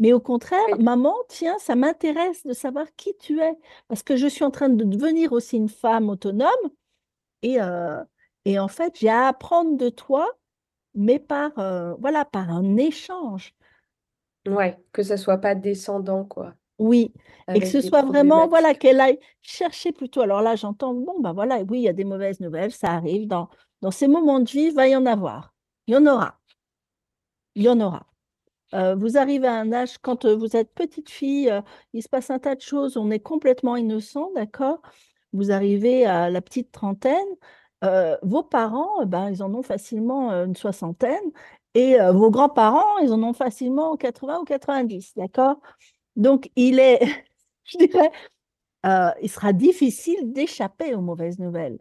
Mais 0.00 0.12
au 0.14 0.20
contraire, 0.20 0.60
Oui, 0.66 0.74
maman, 0.78 1.14
tiens, 1.28 1.58
ça 1.60 1.76
m'intéresse 1.76 2.46
de 2.46 2.52
savoir 2.54 2.86
qui 2.96 3.16
tu 3.18 3.40
es, 3.40 3.54
parce 3.88 4.02
que 4.04 4.16
je 4.16 4.26
suis 4.28 4.44
en 4.44 4.50
train 4.52 4.68
de 4.70 4.84
devenir 4.84 5.32
aussi 5.32 5.56
une 5.58 5.68
femme 5.70 6.10
autonome 6.10 6.50
et, 7.42 7.60
euh, 7.60 8.02
et 8.48 8.58
en 8.58 8.68
fait, 8.68 8.94
j'ai 8.98 9.10
à 9.10 9.26
apprendre 9.28 9.76
de 9.76 9.90
toi, 9.90 10.26
mais 10.94 11.18
par, 11.18 11.58
euh, 11.58 11.94
voilà, 12.00 12.24
par 12.24 12.48
un 12.48 12.78
échange. 12.78 13.54
ouais, 14.46 14.82
que 14.92 15.02
ça 15.02 15.18
soit 15.18 15.36
pas 15.36 15.54
descendant, 15.54 16.24
quoi, 16.24 16.54
Oui, 16.78 17.12
et 17.52 17.60
que 17.60 17.66
ce 17.66 17.82
soit 17.82 18.02
vraiment, 18.02 18.48
voilà, 18.48 18.72
qu'elle 18.74 19.00
aille 19.02 19.18
chercher 19.42 19.92
plutôt. 19.92 20.22
Alors 20.22 20.40
là, 20.40 20.56
j'entends, 20.56 20.94
bon, 20.94 21.20
ben 21.20 21.34
voilà, 21.34 21.58
oui, 21.68 21.80
il 21.80 21.82
y 21.82 21.88
a 21.90 21.92
des 21.92 22.04
mauvaises 22.04 22.40
nouvelles, 22.40 22.72
ça 22.72 22.88
arrive. 22.92 23.26
Dans, 23.28 23.50
dans 23.82 23.90
ces 23.90 24.08
moments 24.08 24.40
de 24.40 24.48
vie, 24.48 24.68
il 24.68 24.74
va 24.74 24.88
y 24.88 24.96
en 24.96 25.04
avoir. 25.04 25.54
Il 25.86 25.92
y 25.94 25.96
en 25.98 26.06
aura. 26.06 26.40
Il 27.54 27.64
y 27.64 27.68
en 27.68 27.80
aura. 27.80 28.06
Euh, 28.74 28.94
vous 28.94 29.18
arrivez 29.18 29.46
à 29.48 29.56
un 29.60 29.72
âge, 29.72 29.98
quand 29.98 30.24
euh, 30.24 30.36
vous 30.36 30.56
êtes 30.56 30.72
petite 30.74 31.10
fille, 31.10 31.50
euh, 31.50 31.60
il 31.92 32.02
se 32.02 32.08
passe 32.08 32.30
un 32.30 32.38
tas 32.38 32.54
de 32.54 32.62
choses, 32.62 32.96
on 32.96 33.10
est 33.10 33.20
complètement 33.20 33.76
innocent, 33.76 34.30
d'accord? 34.34 34.80
Vous 35.34 35.50
arrivez 35.52 36.06
à 36.06 36.30
la 36.30 36.40
petite 36.40 36.72
trentaine, 36.72 37.26
euh, 37.84 38.16
vos 38.22 38.42
parents, 38.42 39.04
ben, 39.06 39.30
ils 39.30 39.42
en 39.42 39.54
ont 39.54 39.62
facilement 39.62 40.32
une 40.32 40.56
soixantaine, 40.56 41.32
et 41.74 42.00
euh, 42.00 42.12
vos 42.12 42.30
grands-parents, 42.30 42.98
ils 43.02 43.12
en 43.12 43.22
ont 43.22 43.32
facilement 43.32 43.96
80 43.96 44.40
ou 44.40 44.44
90, 44.44 45.14
d'accord? 45.16 45.60
Donc, 46.16 46.50
il 46.56 46.80
est, 46.80 47.00
je 47.64 47.78
dirais, 47.78 48.10
euh, 48.86 49.10
il 49.22 49.30
sera 49.30 49.52
difficile 49.52 50.32
d'échapper 50.32 50.94
aux 50.94 51.00
mauvaises 51.00 51.38
nouvelles. 51.38 51.78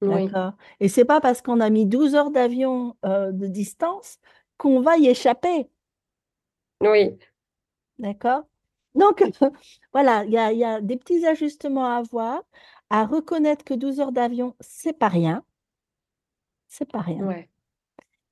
Oui, 0.00 0.26
D'accord? 0.26 0.52
Et 0.78 0.88
c'est 0.88 1.04
pas 1.04 1.20
parce 1.20 1.42
qu'on 1.42 1.60
a 1.60 1.70
mis 1.70 1.84
12 1.84 2.14
heures 2.14 2.30
d'avion 2.30 2.94
de 3.02 3.46
distance 3.48 4.18
qu'on 4.56 4.80
va 4.80 4.96
y 4.96 5.08
échapper. 5.08 5.68
oui, 6.80 7.18
D'accord? 7.98 8.44
Donc, 8.98 9.22
voilà, 9.94 10.24
il 10.24 10.32
y 10.32 10.38
a, 10.38 10.52
il 10.52 10.58
y 10.58 10.64
a 10.64 10.80
des 10.82 10.96
petits 10.98 11.26
ajustements 11.26 11.86
à 11.86 11.98
avoir, 11.98 12.42
à 12.90 13.06
reconnaître 13.06 13.64
que 13.64 13.74
12 13.74 14.00
heures 14.00 14.12
d'avion, 14.12 14.56
c'est 14.60 14.92
pas 14.98 15.08
rien, 15.08 15.44
c'est 16.68 16.90
pas 16.90 17.00
rien. 17.00 17.26
ouais, 17.26 17.48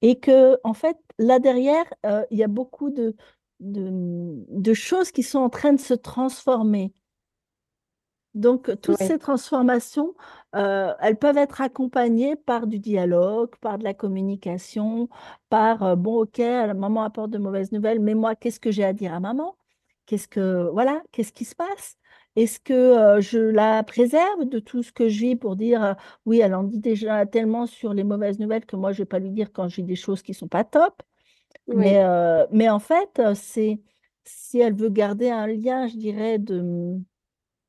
Et 0.02 0.20
que, 0.20 0.58
en 0.64 0.74
fait, 0.74 0.98
là 1.18 1.38
derrière, 1.38 1.84
euh, 2.06 2.24
il 2.30 2.38
y 2.38 2.44
a 2.44 2.48
beaucoup 2.48 2.90
de, 2.90 3.16
de, 3.60 3.90
de 4.48 4.74
choses 4.74 5.10
qui 5.12 5.22
sont 5.22 5.38
en 5.40 5.50
train 5.50 5.72
de 5.72 5.80
se 5.80 5.94
transformer. 5.94 6.92
Donc, 8.34 8.70
toutes 8.82 9.00
ces 9.00 9.18
transformations, 9.18 10.14
euh, 10.54 10.92
elles 11.00 11.18
peuvent 11.18 11.38
être 11.38 11.60
accompagnées 11.62 12.36
par 12.36 12.66
du 12.66 12.78
dialogue, 12.78 13.56
par 13.60 13.78
de 13.78 13.84
la 13.84 13.94
communication, 13.94 15.08
par, 15.48 15.82
euh, 15.82 15.96
bon, 15.96 16.20
ok, 16.22 16.38
la 16.38 16.74
maman 16.74 17.02
apporte 17.04 17.30
de 17.30 17.38
mauvaises 17.38 17.72
nouvelles, 17.72 18.00
mais 18.00 18.14
moi, 18.14 18.34
qu'est-ce 18.36 18.60
que 18.60 18.70
j'ai 18.70 18.84
à 18.84 18.92
dire 18.92 19.14
à 19.14 19.20
maman? 19.20 19.56
Qu'est-ce 20.06 20.28
que, 20.28 20.68
voilà, 20.72 21.02
qu'est-ce 21.12 21.32
qui 21.32 21.44
se 21.44 21.54
passe? 21.54 21.98
Est-ce 22.36 22.60
que 22.60 22.72
euh, 22.74 23.20
je 23.20 23.38
la 23.38 23.82
préserve 23.82 24.44
de 24.48 24.58
tout 24.58 24.82
ce 24.82 24.92
que 24.92 25.08
je 25.08 25.20
vis 25.20 25.36
pour 25.36 25.56
dire, 25.56 25.82
euh, 25.82 25.94
oui, 26.26 26.40
elle 26.40 26.54
en 26.54 26.64
dit 26.64 26.78
déjà 26.80 27.26
tellement 27.26 27.66
sur 27.66 27.94
les 27.94 28.04
mauvaises 28.04 28.38
nouvelles 28.38 28.66
que 28.66 28.76
moi, 28.76 28.92
je 28.92 28.98
ne 29.00 29.04
vais 29.04 29.08
pas 29.08 29.18
lui 29.18 29.30
dire 29.30 29.52
quand 29.52 29.68
j'ai 29.68 29.82
des 29.82 29.96
choses 29.96 30.22
qui 30.22 30.32
ne 30.32 30.36
sont 30.36 30.48
pas 30.48 30.64
top. 30.64 31.02
oui, 31.72 31.96
Mais, 31.96 32.02
euh, 32.04 32.46
mais 32.52 32.68
en 32.70 32.78
fait, 32.80 33.20
c'est, 33.34 33.80
si 34.24 34.60
elle 34.60 34.74
veut 34.74 34.90
garder 34.90 35.30
un 35.30 35.46
lien, 35.48 35.88
je 35.88 35.96
dirais, 35.96 36.38
de 36.38 36.98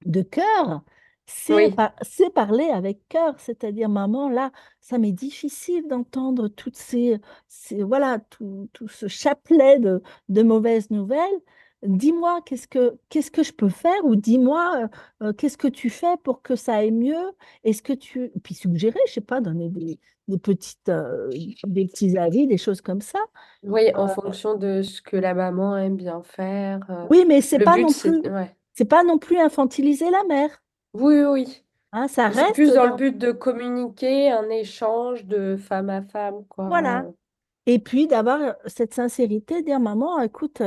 de 0.05 0.21
cœur, 0.21 0.83
c'est 1.25 1.69
oui, 1.69 1.75
par- 1.75 1.93
c'est 2.01 2.29
parler 2.33 2.65
avec 2.69 3.07
cœur, 3.09 3.39
c'est-à-dire, 3.39 3.89
maman, 3.89 4.29
là, 4.29 4.51
ça 4.79 4.97
m'est 4.97 5.11
difficile 5.11 5.87
d'entendre 5.87 6.47
toutes 6.47 6.77
ces, 6.77 7.19
ces- 7.47 7.83
voilà, 7.83 8.19
tout, 8.29 8.69
tout 8.73 8.87
ce 8.87 9.07
chapelet 9.07 9.79
de, 9.79 10.01
de 10.29 10.43
mauvaises 10.43 10.89
nouvelles. 10.91 11.41
Dis-moi, 11.83 12.41
qu'est-ce 12.45 12.67
que, 12.67 12.97
qu'est-ce 13.09 13.29
que 13.31 13.43
je 13.43 13.53
peux 13.53 13.69
faire 13.69 14.03
ou 14.03 14.15
dis-moi, 14.15 14.89
euh, 15.21 15.27
euh, 15.27 15.33
qu'est-ce 15.33 15.57
que 15.57 15.67
tu 15.67 15.89
fais 15.89 16.17
pour 16.23 16.41
que 16.41 16.55
ça 16.55 16.75
aille 16.75 16.91
mieux? 16.91 17.31
Est-ce 17.63 17.81
que 17.83 17.93
tu... 17.93 18.31
Puis 18.43 18.55
suggérer, 18.55 18.99
je 19.07 19.13
sais 19.13 19.21
pas, 19.21 19.41
donner 19.41 19.69
des, 19.69 19.99
des 20.27 20.37
petites, 20.39 20.89
euh, 20.89 21.29
des 21.65 21.85
petits 21.85 22.17
avis, 22.17 22.47
des 22.47 22.57
choses 22.57 22.81
comme 22.81 23.01
ça. 23.01 23.19
oui, 23.63 23.89
Euh, 23.93 23.97
en 23.99 24.07
fonction 24.07 24.55
de 24.55 24.81
ce 24.81 25.01
que 25.03 25.17
la 25.17 25.33
maman 25.35 25.77
aime 25.77 25.95
bien 25.97 26.23
faire. 26.23 26.79
oui, 27.11 27.25
mais 27.27 27.41
c'est 27.41 27.59
pas 27.59 27.75
but, 27.75 27.83
non 27.83 27.89
c'est... 27.89 28.09
plus, 28.21 28.31
Ouais. 28.31 28.55
pas 28.89 29.03
non 29.03 29.19
plus 29.19 29.37
infantiliser 29.37 30.09
la 30.09 30.23
mère. 30.23 30.49
Oui, 30.93 31.21
oui. 31.23 31.63
hein, 31.91 32.07
ça 32.07 32.27
reste 32.29 32.55
plus 32.55 32.73
dans 32.73 32.87
le 32.87 32.95
but 32.95 33.17
de 33.17 33.31
communiquer, 33.31 34.31
un 34.31 34.49
échange 34.49 35.25
de 35.25 35.55
femme 35.57 35.89
à 35.91 36.01
femme, 36.01 36.43
quoi. 36.49 36.67
Voilà. 36.69 37.05
Et 37.67 37.79
puis 37.79 38.07
d'avoir 38.07 38.55
cette 38.65 38.93
sincérité, 38.93 39.61
dire 39.61 39.79
maman, 39.79 40.19
écoute, 40.21 40.61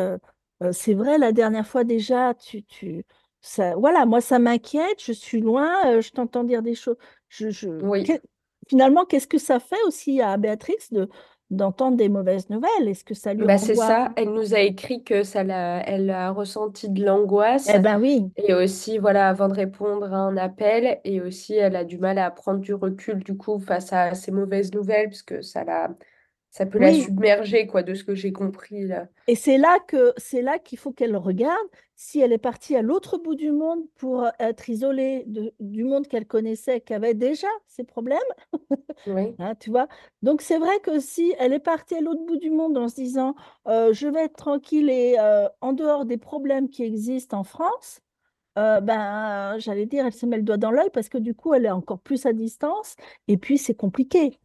euh, 0.63 0.73
c'est 0.73 0.95
vrai, 0.95 1.19
la 1.19 1.33
dernière 1.33 1.67
fois 1.67 1.85
déjà, 1.85 2.35
tu, 2.35 2.63
tu, 2.65 3.05
ça, 3.41 3.75
voilà, 3.77 4.07
moi 4.07 4.21
ça 4.21 4.39
m'inquiète, 4.39 5.03
je 5.05 5.13
suis 5.13 5.41
loin, 5.41 5.71
euh, 5.87 6.01
je 6.01 6.11
t'entends 6.11 6.45
dire 6.45 6.63
des 6.63 6.75
choses. 6.75 6.97
Je, 7.29 7.51
je... 7.51 7.69
Oui. 7.69 8.05
que- 8.05 8.21
Finalement, 8.69 9.05
qu'est-ce 9.05 9.27
que 9.27 9.39
ça 9.39 9.59
fait 9.59 9.83
aussi 9.87 10.21
à 10.21 10.37
Béatrix 10.37 10.77
de, 10.93 11.09
d'entendre 11.51 11.97
des 11.97 12.09
mauvaises 12.09 12.49
nouvelles? 12.51 12.87
Est-ce 12.87 13.03
que 13.05 13.15
ça 13.15 13.35
lui 13.35 13.45
Bah, 13.47 13.59
c'est 13.59 13.75
ça. 13.75 14.13
Elle 14.17 14.33
nous 14.33 14.55
a 14.55 14.61
écrit 14.61 15.03
que 15.03 15.25
ça 15.25 15.43
l'a... 15.43 15.83
elle 15.89 16.11
a 16.11 16.31
ressenti 16.31 16.89
de 16.89 17.05
l'angoisse. 17.05 17.69
Eh 17.75 17.79
ben 17.81 18.01
oui, 18.01 18.31
Et 18.37 18.55
aussi, 18.55 18.99
voilà, 18.99 19.29
avant 19.29 19.49
de 19.49 19.55
répondre 19.55 20.13
à 20.13 20.17
un 20.19 20.37
appel, 20.37 21.01
et 21.05 21.21
aussi, 21.21 21.55
elle 21.55 21.75
a 21.75 21.85
du 21.85 21.99
mal 21.99 22.19
à 22.19 22.31
prendre 22.31 22.61
du 22.61 22.75
recul, 22.75 23.25
du 23.25 23.37
coup, 23.37 23.59
face 23.59 23.93
à 23.93 24.15
ces 24.15 24.31
mauvaises 24.31 24.73
nouvelles, 24.73 25.09
parce 25.09 25.23
que 25.23 25.43
ça 25.43 25.65
la... 25.65 25.91
ça 26.51 26.67
peut 26.67 26.79
la 26.79 26.93
submerger, 26.93 27.67
quoi, 27.67 27.83
de 27.83 27.95
ce 27.95 28.05
que 28.05 28.15
j'ai 28.15 28.33
compris, 28.33 28.87
là. 28.87 29.09
Et 29.27 29.37
c'est 29.37 29.59
là 29.59 29.79
que 29.87 30.13
c'est 30.17 30.43
là 30.43 30.59
qu'il 30.59 30.79
faut 30.79 30.93
qu'elle 30.93 31.17
regarde 31.17 31.67
si 31.95 32.21
elle 32.21 32.33
est 32.33 32.39
partie 32.39 32.75
à 32.75 32.83
l'autre 32.83 33.19
bout 33.19 33.37
du 33.37 33.53
monde 33.53 33.81
pour 33.97 34.27
être 34.41 34.69
isolée 34.69 35.23
de- 35.27 35.55
du 35.61 35.85
monde 35.85 36.09
qu'elle 36.09 36.27
connaissait, 36.27 36.81
qui 36.81 36.95
avait 36.95 37.15
déjà 37.15 37.47
ses 37.69 37.85
problèmes. 37.85 38.19
Oui, 39.07 39.39
Hein, 39.39 39.55
tu 39.57 39.71
vois? 39.71 39.89
Donc, 40.23 40.43
c'est 40.43 40.59
vrai 40.59 40.81
que 40.81 41.01
si 41.01 41.35
elle 41.39 41.53
est 41.53 41.59
partie 41.61 41.95
à 41.97 42.01
l'autre 42.01 42.25
bout 42.27 42.37
du 42.37 42.51
monde 42.51 42.77
en 42.79 42.89
se 42.89 42.97
disant 42.97 43.35
euh, 43.69 43.93
je 43.93 44.07
vais 44.09 44.25
être 44.25 44.37
tranquille 44.37 44.91
et 44.91 45.17
euh, 45.19 45.49
en 45.61 45.73
dehors 45.73 46.05
des 46.05 46.19
problèmes 46.19 46.69
qui 46.71 46.83
existent 46.85 47.39
en 47.41 47.45
France, 47.45 48.01
euh, 48.59 48.81
ben, 48.81 49.59
j'allais 49.59 49.87
dire, 49.87 50.07
elle 50.07 50.13
se 50.15 50.27
met 50.27 50.37
le 50.39 50.43
doigt 50.45 50.57
dans 50.59 50.71
l'œil 50.73 50.91
parce 50.93 51.09
que 51.11 51.19
du 51.19 51.35
coup, 51.35 51.55
elle 51.55 51.67
est 51.67 51.71
encore 51.71 52.01
plus 52.01 52.27
à 52.27 52.33
distance 52.35 52.97
et 53.29 53.39
puis 53.39 53.59
c'est 53.59 53.75
compliqué. 53.75 54.39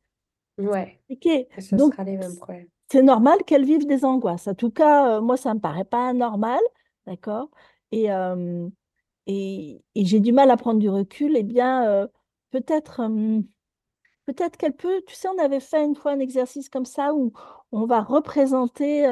Ouais. 0.57 1.01
compliqué. 1.07 1.47
Et 1.57 1.61
ce 1.61 1.77
Donc, 1.77 1.95
sera 1.95 2.03
les 2.03 2.17
mêmes 2.17 2.35
problèmes. 2.37 2.69
c'est 2.91 3.03
normal 3.03 3.39
qu'elle 3.45 3.65
vive 3.65 3.85
des 3.87 4.05
angoisses. 4.05 4.47
En 4.47 4.55
tout 4.55 4.71
cas, 4.71 5.17
euh, 5.17 5.21
moi, 5.21 5.37
ça 5.37 5.49
ne 5.49 5.55
me 5.55 5.59
paraît 5.61 5.85
pas 5.85 6.13
normal, 6.13 6.59
d'accord? 7.07 7.49
Et, 7.91 8.11
euh, 8.11 8.69
et, 9.27 9.83
et 9.95 10.05
j'ai 10.05 10.19
du 10.21 10.33
mal 10.33 10.51
à 10.51 10.57
prendre 10.57 10.79
du 10.79 10.89
recul. 10.89 11.35
Eh 11.37 11.43
bien, 11.43 11.87
euh, 11.89 12.07
peut-être 12.51 13.01
peut-être 14.25 14.57
qu'elle 14.57 14.75
peut, 14.75 15.01
tu 15.07 15.15
sais, 15.15 15.27
on 15.29 15.37
avait 15.43 15.59
fait 15.59 15.83
une 15.83 15.95
fois 15.95 16.11
un 16.11 16.19
exercice 16.19 16.69
comme 16.69 16.85
ça 16.85 17.13
où 17.13 17.31
on 17.71 17.85
va 17.85 18.01
représenter 18.01 19.03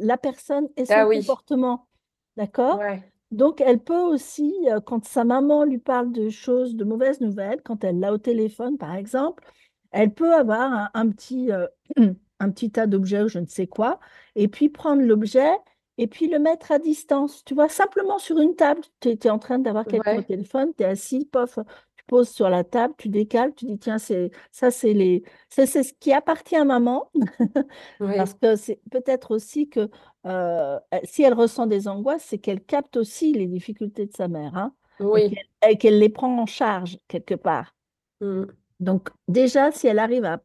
la 0.00 0.18
personne 0.18 0.68
et 0.76 0.84
son 0.86 1.04
Ah 1.04 1.06
oui, 1.06 1.22
comportement, 1.24 1.88
d'accord? 2.36 2.80
ouais, 2.80 3.12
Donc, 3.32 3.60
elle 3.60 3.80
peut 3.82 3.98
aussi, 4.00 4.54
euh, 4.70 4.80
quand 4.80 5.04
sa 5.04 5.24
maman 5.24 5.64
lui 5.64 5.78
parle 5.78 6.12
de 6.12 6.28
choses, 6.30 6.76
de 6.76 6.84
mauvaises 6.84 7.20
nouvelles, 7.20 7.60
quand 7.62 7.82
elle 7.84 7.98
l'a 7.98 8.12
au 8.12 8.18
téléphone, 8.18 8.78
par 8.78 8.94
exemple, 8.94 9.44
elle 9.92 10.12
peut 10.12 10.34
avoir 10.34 10.72
un, 10.72 10.90
un 10.94 11.08
petit, 11.10 11.50
euh, 11.52 11.66
un 12.40 12.50
petit 12.50 12.70
tas 12.70 12.86
d'objets 12.86 13.22
ou 13.22 13.28
je 13.28 13.38
ne 13.38 13.46
sais 13.46 13.66
quoi, 13.66 14.00
et 14.34 14.48
puis 14.48 14.68
prendre 14.68 15.02
l'objet 15.02 15.50
et 15.98 16.06
puis 16.06 16.28
le 16.28 16.38
mettre 16.38 16.72
à 16.72 16.78
distance. 16.78 17.44
Tu 17.44 17.54
vois, 17.54 17.68
simplement 17.68 18.18
sur 18.18 18.38
une 18.38 18.54
table, 18.54 18.82
tu 19.00 19.10
es, 19.10 19.30
en 19.30 19.38
train 19.38 19.58
d'avoir 19.58 19.86
quelqu'un 19.86 20.18
au 20.18 20.22
téléphone, 20.22 20.72
tu 20.76 20.82
es 20.82 20.86
assis, 20.86 21.24
pof, 21.24 21.58
tu 21.96 22.04
poses 22.06 22.28
sur 22.28 22.50
la 22.50 22.64
table, 22.64 22.94
tu 22.98 23.08
décales, 23.08 23.54
tu 23.54 23.64
dis, 23.66 23.78
tiens, 23.78 23.98
c'est, 23.98 24.30
ça, 24.52 24.70
c'est 24.70 24.92
les, 24.92 25.22
c'est 25.48 25.66
c'est 25.66 25.82
ce 25.82 25.94
qui 25.94 26.12
appartient 26.12 26.56
à 26.56 26.64
maman. 26.64 27.10
Parce 27.98 28.34
que 28.34 28.56
c'est 28.56 28.80
peut-être 28.90 29.34
aussi 29.34 29.68
que 29.68 29.88
euh, 30.26 30.78
si 31.04 31.22
elle 31.22 31.34
ressent 31.34 31.66
des 31.66 31.88
angoisses, 31.88 32.24
c'est 32.24 32.38
qu'elle 32.38 32.62
capte 32.62 32.96
aussi 32.96 33.32
les 33.32 33.46
difficultés 33.46 34.06
de 34.06 34.12
sa 34.12 34.28
mère, 34.28 34.56
hein, 34.56 34.74
et 35.00 35.04
oui, 35.04 35.30
qu'elle 35.30 35.70
et 35.72 35.78
qu'elle 35.78 35.98
les 35.98 36.10
prend 36.10 36.38
en 36.38 36.46
charge 36.46 36.98
quelque 37.08 37.34
part. 37.34 37.74
mm, 38.20 38.44
Donc 38.80 39.08
déjà, 39.28 39.72
si 39.72 39.86
elle 39.86 39.98
arrive 39.98 40.24
à 40.24 40.42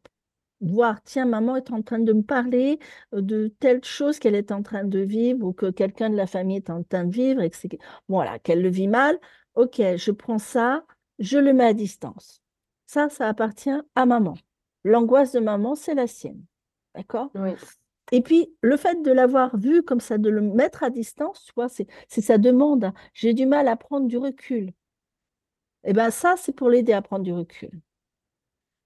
voir, 0.62 1.02
tiens, 1.04 1.26
maman 1.26 1.56
est 1.58 1.72
en 1.72 1.82
train 1.82 2.00
de 2.00 2.13
me 2.13 2.22
parler 2.24 2.80
euh, 3.13 3.22
de 3.22 3.48
telle 3.60 3.84
chose 3.84 4.20
qu'elle 4.20 4.36
est 4.36 4.52
en 4.52 4.63
train 4.63 4.84
de 4.84 5.00
vivre 5.00 5.46
ou 5.46 5.54
que 5.54 5.72
quelqu'un 5.72 6.10
de 6.10 6.15
la 6.15 6.28
famille 6.28 6.58
est 6.58 6.70
en 6.70 6.84
train 6.84 7.06
de 7.06 7.12
vivre 7.13 7.41
et 7.41 7.50
que 7.50 7.58
voilà, 8.08 8.39
qu'elle 8.39 8.62
le 8.62 8.70
vit 8.70 8.88
mal, 8.88 9.20
ok, 9.56 9.82
je 9.98 10.12
prends 10.12 10.39
ça, 10.39 10.86
je 11.20 11.38
le 11.39 11.54
mets 11.54 11.65
à 11.65 11.74
distance. 11.74 12.41
Ça, 12.86 13.10
ça 13.10 13.28
appartient 13.28 13.72
à 13.96 14.06
maman. 14.06 14.36
L'angoisse 14.84 15.32
de 15.32 15.39
maman, 15.39 15.76
c'est 15.76 15.96
la 15.96 16.08
sienne. 16.08 16.44
D'accord? 16.96 17.32
oui, 17.36 17.56
Et 18.12 18.22
puis, 18.22 18.54
le 18.62 18.78
fait 18.78 19.02
de 19.02 19.12
l'avoir 19.12 19.58
vu 19.58 19.84
comme 19.84 20.00
ça, 20.02 20.17
de 20.17 20.30
le 20.30 20.41
mettre 20.41 20.84
à 20.84 20.89
distance, 20.89 21.46
tu 21.46 21.54
vois, 21.56 21.70
c'est 21.70 21.88
sa 22.22 22.38
demande. 22.38 22.86
hein. 22.86 22.94
J'ai 23.13 23.34
du 23.34 23.46
mal 23.46 23.67
à 23.67 23.76
prendre 23.78 24.08
du 24.08 24.17
recul. 24.17 24.74
Et 25.84 25.94
bien 25.94 26.10
ça, 26.10 26.36
c'est 26.38 26.54
pour 26.54 26.70
l'aider 26.72 26.94
à 26.94 27.04
prendre 27.04 27.24
du 27.24 27.34
recul. 27.34 27.70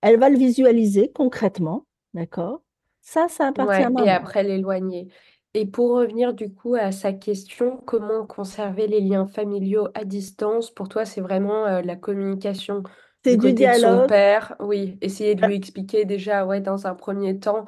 Elle 0.06 0.18
va 0.20 0.30
le 0.30 0.38
visualiser 0.38 1.12
concrètement, 1.13 1.86
d'accord? 2.13 2.63
Ça, 3.02 3.28
ça 3.30 3.48
appartient 3.48 3.84
à 3.84 3.89
ouais, 3.89 3.94
et 3.98 4.10
maman. 4.10 4.10
après 4.10 4.44
l'éloigner. 4.44 5.12
Et 5.54 5.65
pour 5.65 5.91
revenir 5.91 6.34
du 6.34 6.54
coup 6.54 6.76
à 6.76 6.91
sa 6.91 7.13
question, 7.13 7.78
comment 7.86 8.26
conserver 8.28 8.88
les 8.88 9.00
liens 9.02 9.26
familiaux 9.28 9.88
à 9.94 10.04
distance? 10.06 10.72
Pour 10.72 10.89
toi, 10.89 11.06
c'est 11.06 11.22
vraiment 11.22 11.65
euh, 11.65 11.82
la 11.82 11.96
communication 11.96 12.84
C'est 13.24 13.36
du 13.36 13.38
du 13.38 13.54
côté 13.54 13.68
de 13.68 13.74
son 13.74 14.02
père. 14.02 14.56
Oui, 14.60 14.98
essayer 15.02 15.36
de 15.36 15.44
Euh, 15.44 15.48
lui 15.48 15.56
expliquer 15.56 16.06
déjà, 16.06 16.46
ouais, 16.46 16.60
dans 16.62 16.88
un 16.88 16.96
premier 16.96 17.39
temps 17.39 17.65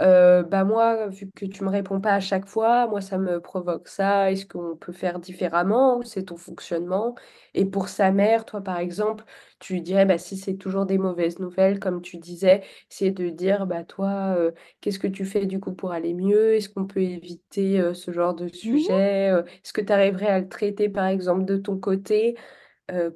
Euh, 0.00 0.42
bah 0.42 0.64
moi, 0.64 1.08
vu 1.08 1.30
que 1.36 1.44
tu 1.44 1.64
me 1.64 1.68
réponds 1.68 2.00
pas 2.00 2.14
à 2.14 2.20
chaque 2.20 2.46
fois, 2.46 2.86
moi 2.88 3.02
ça 3.02 3.18
me 3.18 3.40
provoque 3.40 3.88
ça. 3.88 4.30
Est-ce 4.32 4.46
qu'on 4.46 4.74
peut 4.76 4.92
faire 4.92 5.20
différemment? 5.20 6.00
C'est 6.02 6.24
ton 6.24 6.36
fonctionnement? 6.38 7.14
Et 7.52 7.66
pour 7.66 7.88
sa 7.88 8.10
mère, 8.10 8.46
toi 8.46 8.62
par 8.62 8.78
exemple, 8.78 9.24
tu 9.60 9.74
lui 9.74 9.82
dirais, 9.82 10.06
bah 10.06 10.16
si 10.16 10.38
c'est 10.38 10.56
toujours 10.56 10.86
des 10.86 10.96
mauvaises 10.96 11.38
nouvelles, 11.40 11.78
comme 11.78 12.00
tu 12.00 12.16
disais, 12.16 12.62
essayer 12.90 13.10
de 13.10 13.28
dire, 13.28 13.66
bah 13.66 13.84
toi, 13.84 14.34
euh, 14.36 14.52
qu'est-ce 14.80 14.98
que 14.98 15.06
tu 15.06 15.26
fais 15.26 15.44
du 15.44 15.60
coup 15.60 15.74
pour 15.74 15.92
aller 15.92 16.14
mieux? 16.14 16.54
Est-ce 16.54 16.70
qu'on 16.70 16.86
peut 16.86 17.02
éviter 17.02 17.78
euh, 17.78 17.92
ce 17.92 18.12
genre 18.12 18.34
de 18.34 18.44
mhm. 18.44 18.50
sujet? 18.52 19.26
Est-ce 19.62 19.74
que 19.74 19.82
tu 19.82 19.92
arriverais 19.92 20.28
à 20.28 20.40
le 20.40 20.48
traiter 20.48 20.88
par 20.88 21.04
exemple 21.06 21.44
de 21.44 21.56
ton 21.58 21.78
côté 21.78 22.36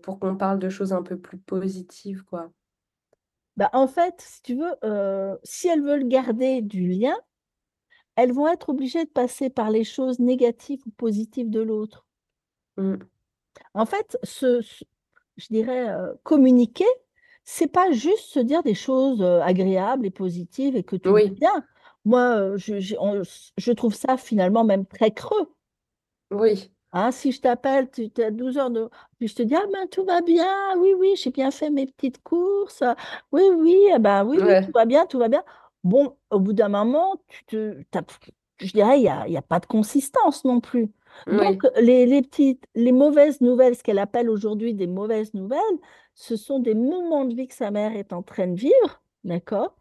pour 0.03 0.19
qu'on 0.19 0.37
parle 0.37 0.59
de 0.59 0.69
choses 0.71 0.93
un 0.95 1.03
peu 1.03 1.19
plus 1.19 1.39
positives, 1.39 2.23
quoi? 2.25 2.51
Bah, 3.57 3.71
en 3.73 3.89
fait, 3.89 4.15
si 4.21 4.43
tu 4.43 4.55
veux, 4.57 4.75
euh, 4.85 5.37
si 5.45 5.69
elles 5.69 5.83
veulent 5.83 6.09
garder 6.09 6.63
du 6.63 6.87
lien, 6.89 7.17
elles 8.17 8.33
vont 8.33 8.49
être 8.49 8.71
obligées 8.71 9.05
de 9.05 9.11
passer 9.11 9.51
par 9.51 9.71
les 9.71 9.85
choses 9.85 10.19
négatives 10.19 10.81
ou 10.87 10.91
positives 10.91 11.51
de 11.51 11.61
l'autre. 11.61 12.07
Mm. 12.79 12.97
En 13.75 13.87
fait, 13.87 14.19
ce, 14.25 14.63
ce- 14.63 14.85
je 15.39 15.49
dirais, 15.49 15.91
euh, 15.91 16.15
communiquer, 16.25 16.87
c'est 17.45 17.69
pas 17.69 17.93
juste 17.93 18.27
se 18.27 18.41
dire 18.41 18.63
des 18.63 18.75
choses 18.75 19.23
euh, 19.23 19.41
agréables 19.43 20.07
et 20.07 20.11
positives 20.11 20.77
et 20.77 20.85
que 20.85 20.97
tout 20.97 21.15
va 21.17 21.31
bien. 21.41 21.65
Moi, 22.05 22.23
euh, 22.39 22.59
je, 22.59 22.81
j'ai- 22.81 22.99
on- 23.01 23.23
je 23.59 23.73
trouve 23.73 23.95
ça 23.95 24.17
finalement 24.19 24.65
même 24.65 24.87
très 24.87 25.13
creux. 25.13 25.55
oui, 26.31 26.71
Hein, 26.93 27.11
si 27.11 27.33
je 27.33 27.41
t'appelle, 27.41 27.91
tu 27.91 28.05
es 28.05 28.25
à 28.25 28.31
12 28.31 28.59
heures 28.59 28.71
de... 28.71 28.89
Puis 29.19 29.29
je 29.29 29.35
te 29.35 29.43
dis, 29.43 29.55
ah 29.55 29.67
ben 29.73 29.87
tout 29.89 30.05
va 30.05 30.21
bien, 30.23 30.47
oui, 30.79 30.95
oui, 30.99 31.15
j'ai 31.17 31.31
bien 31.31 31.51
fait 31.51 31.71
mes 31.71 31.87
petites 31.87 32.23
courses, 32.23 32.83
oui, 33.33 33.43
oui, 33.57 33.77
eh 33.95 33.99
ben, 33.99 34.25
oui, 34.25 34.39
oui, 34.41 34.65
tout 34.65 34.73
va 34.73 34.85
bien, 34.87 35.07
tout 35.07 35.19
va 35.19 35.29
bien. 35.29 35.43
Bon, 35.85 36.17
au 36.31 36.41
bout 36.41 36.53
d'un 36.53 36.69
moment, 36.69 37.17
tu 37.29 37.45
te, 37.45 37.77
je 38.59 38.73
dirais, 38.73 38.99
il 38.99 39.03
n'y 39.03 39.09
a, 39.09 39.29
y 39.29 39.37
a 39.37 39.43
pas 39.43 39.61
de 39.61 39.67
consistance 39.67 40.45
non 40.45 40.61
plus. 40.61 40.91
Donc, 41.27 41.63
les, 41.81 42.05
les 42.07 42.23
petites, 42.23 42.67
les 42.75 42.93
mauvaises 42.93 43.41
nouvelles, 43.41 43.75
ce 43.75 43.83
qu'elle 43.83 43.99
appelle 43.99 44.29
aujourd'hui 44.29 44.75
des 44.75 44.87
mauvaises 44.87 45.33
nouvelles, 45.35 45.61
ce 46.15 46.37
sont 46.37 46.59
des 46.59 46.75
moments 46.75 47.25
de 47.25 47.35
vie 47.35 47.49
que 47.49 47.55
sa 47.55 47.71
mère 47.71 47.93
est 47.97 48.13
en 48.13 48.23
train 48.23 48.47
de 48.49 48.57
vivre, 48.57 49.03
d'accord? 49.25 49.75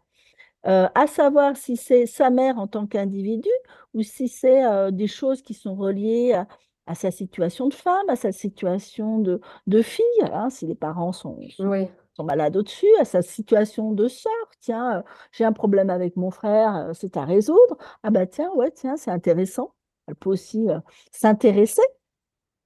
Euh, 0.66 0.88
à 0.94 1.06
savoir 1.06 1.56
si 1.56 1.76
c'est 1.76 2.06
sa 2.06 2.30
mère 2.30 2.58
en 2.58 2.66
tant 2.66 2.86
qu'individu 2.86 3.50
ou 3.94 4.02
si 4.02 4.28
c'est 4.28 4.64
euh, 4.64 4.90
des 4.90 5.06
choses 5.06 5.42
qui 5.42 5.54
sont 5.54 5.76
reliées 5.76 6.32
à, 6.32 6.48
à 6.86 6.94
sa 6.94 7.10
situation 7.10 7.68
de 7.68 7.74
femme, 7.74 8.08
à 8.08 8.16
sa 8.16 8.32
situation 8.32 9.18
de, 9.18 9.40
de 9.66 9.82
fille, 9.82 10.04
hein, 10.22 10.50
si 10.50 10.66
les 10.66 10.74
parents 10.74 11.12
sont, 11.12 11.38
sont, 11.50 11.66
oui, 11.66 11.88
sont 12.14 12.24
malades 12.24 12.56
au-dessus, 12.56 12.88
à 13.00 13.04
sa 13.04 13.22
situation 13.22 13.92
de 13.92 14.08
sœur. 14.08 14.32
Tiens, 14.60 14.98
euh, 14.98 15.02
j'ai 15.32 15.44
un 15.44 15.52
problème 15.52 15.90
avec 15.90 16.16
mon 16.16 16.30
frère, 16.30 16.76
euh, 16.76 16.92
c'est 16.94 17.16
à 17.16 17.24
résoudre. 17.24 17.76
Ah 18.02 18.10
bah 18.10 18.26
tiens, 18.26 18.50
ouais, 18.54 18.70
tiens, 18.70 18.96
c'est 18.96 19.10
intéressant. 19.10 19.74
Elle 20.06 20.14
peut 20.14 20.30
aussi 20.30 20.68
euh, 20.70 20.78
s'intéresser, 21.10 21.82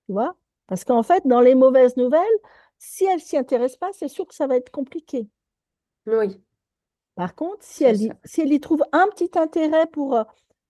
tu 0.06 0.12
vois, 0.12 0.36
parce 0.66 0.84
qu'en 0.84 1.02
fait, 1.02 1.26
dans 1.26 1.40
les 1.40 1.54
mauvaises 1.54 1.96
nouvelles, 1.96 2.20
si 2.78 3.04
elle 3.04 3.20
s'y 3.20 3.36
intéresse 3.36 3.76
pas, 3.76 3.90
c'est 3.92 4.08
sûr 4.08 4.26
que 4.26 4.34
ça 4.34 4.46
va 4.46 4.56
être 4.56 4.70
compliqué. 4.70 5.28
oui. 6.06 6.40
Par 7.16 7.34
contre, 7.34 7.62
si 7.62 7.84
elle 7.84 8.00
y, 8.00 8.12
si 8.24 8.40
elle 8.40 8.52
y 8.52 8.60
trouve 8.60 8.82
un 8.92 9.06
petit 9.08 9.30
intérêt 9.38 9.86
pour 9.88 10.24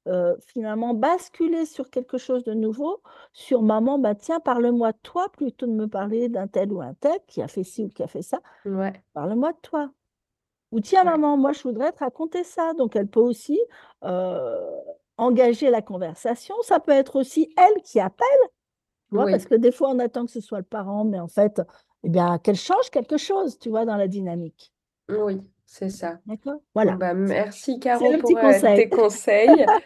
euh, 0.08 0.36
finalement 0.46 0.94
basculer 0.94 1.66
sur 1.66 1.90
quelque 1.90 2.18
chose 2.18 2.44
de 2.44 2.54
nouveau, 2.54 3.02
sur 3.32 3.62
maman, 3.62 3.98
bah 3.98 4.14
tiens, 4.14 4.40
parle-moi 4.40 4.92
de 4.92 4.98
toi 5.02 5.28
plutôt 5.32 5.66
de 5.66 5.72
me 5.72 5.86
parler 5.88 6.28
d'un 6.28 6.46
tel 6.48 6.72
ou 6.72 6.80
un 6.80 6.94
tel 6.94 7.18
qui 7.26 7.42
a 7.42 7.48
fait 7.48 7.64
ci 7.64 7.84
ou 7.84 7.88
qui 7.88 8.02
a 8.02 8.06
fait 8.08 8.22
ça, 8.22 8.40
Ouais, 8.64 9.04
parle-moi 9.14 9.52
de 9.52 9.58
toi. 9.62 9.92
Ou 10.72 10.80
tiens, 10.80 11.04
ouais, 11.04 11.10
maman, 11.10 11.36
moi 11.36 11.52
je 11.52 11.62
voudrais 11.62 11.92
te 11.92 12.00
raconter 12.00 12.44
ça. 12.44 12.74
Donc 12.74 12.96
elle 12.96 13.08
peut 13.08 13.20
aussi 13.20 13.58
euh, 14.04 14.80
engager 15.16 15.70
la 15.70 15.82
conversation. 15.82 16.54
Ça 16.62 16.80
peut 16.80 16.92
être 16.92 17.16
aussi 17.16 17.52
elle 17.56 17.82
qui 17.82 18.00
appelle, 18.00 18.26
tu 19.10 19.16
vois, 19.16 19.28
parce 19.28 19.46
que 19.46 19.54
des 19.56 19.72
fois 19.72 19.90
on 19.90 19.98
attend 19.98 20.26
que 20.26 20.32
ce 20.32 20.40
soit 20.40 20.58
le 20.58 20.64
parent, 20.64 21.04
mais 21.04 21.20
en 21.20 21.28
fait, 21.28 21.62
eh 22.04 22.08
bien, 22.08 22.38
qu'elle 22.38 22.56
change 22.56 22.90
quelque 22.90 23.18
chose, 23.18 23.58
tu 23.58 23.70
vois, 23.70 23.84
dans 23.84 23.96
la 23.96 24.08
dynamique. 24.08 24.72
oui, 25.08 25.40
c'est 25.72 25.88
ça. 25.88 26.18
D'accord? 26.26 26.61
Voilà. 26.74 26.96
bah, 26.96 27.14
merci 27.14 27.78
Caro 27.78 28.04
pour 28.18 28.37
euh, 28.37 28.40
conseil. 28.40 28.76
tes 28.76 28.88
conseils. 28.88 29.66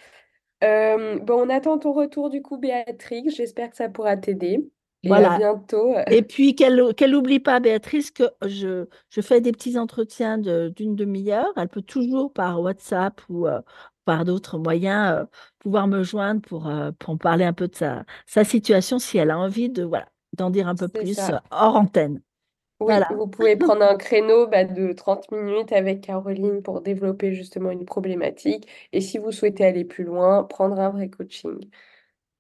Euh, 0.63 1.19
bon, 1.19 1.47
on 1.47 1.51
attend 1.51 1.77
ton 1.77 1.93
retour 1.93 2.31
du 2.31 2.41
coup, 2.41 2.57
Béatrix. 2.57 3.25
J'espère 3.29 3.69
que 3.69 3.77
ça 3.77 3.91
pourra 3.91 4.17
t'aider. 4.17 4.67
Et 5.03 5.13
à 5.13 5.37
bientôt. 5.37 5.95
Et 6.11 6.23
puis 6.23 6.55
qu'elle 6.55 6.77
n'oublie 7.11 7.39
pas, 7.41 7.61
Béatrice, 7.61 8.11
que 8.11 8.23
je, 8.47 8.87
je 9.11 9.21
fais 9.21 9.43
des 9.43 9.53
petits 9.53 9.77
entretiens 9.77 10.39
de- 10.39 10.73
d'une 10.75 10.97
demi-heure. 10.97 11.53
Elle 11.57 11.69
peut 11.69 11.83
toujours 11.83 12.33
par 12.33 12.63
WhatsApp 12.63 13.21
ou 13.29 13.47
euh, 13.47 13.61
par 14.07 14.25
d'autres 14.25 14.57
moyens 14.57 15.19
euh, 15.19 15.25
pouvoir 15.59 15.87
me 15.87 16.03
joindre 16.03 16.41
pour, 16.41 16.73
pour 16.99 17.19
parler 17.19 17.45
un 17.45 17.53
peu 17.53 17.69
de 17.69 17.75
sa, 17.75 18.05
sa 18.25 18.45
situation 18.45 18.99
si 18.99 19.19
elle 19.19 19.33
a 19.33 19.39
envie 19.39 19.69
de, 19.69 19.83
voilà, 19.83 20.09
d'en 20.33 20.49
dire 20.49 20.67
un 20.67 20.77
peu 20.77 20.89
plus 20.89 21.13
ça. 21.15 21.43
hors 21.51 21.77
antenne. 21.77 22.23
Oui, 22.81 22.87
Voilà. 22.87 23.09
vous 23.17 23.27
pouvez 23.27 23.57
prendre 23.57 23.83
un 23.83 23.97
créneau 23.97 24.47
bah, 24.47 24.65
de 24.65 24.93
30 24.93 25.31
minutes 25.31 25.73
avec 25.73 26.01
Caroline 26.03 26.63
pour 26.63 26.81
développer 26.81 27.33
justement 27.33 27.71
une 27.71 27.85
problématique. 27.85 28.69
Et 28.93 29.01
si 29.01 29.19
vous 29.19 29.31
souhaitez 29.33 29.65
aller 29.65 29.85
plus 29.85 30.05
loin, 30.05 30.43
prendre 30.45 30.79
un 30.81 30.91
vrai 30.91 31.09
coaching. 31.09 31.57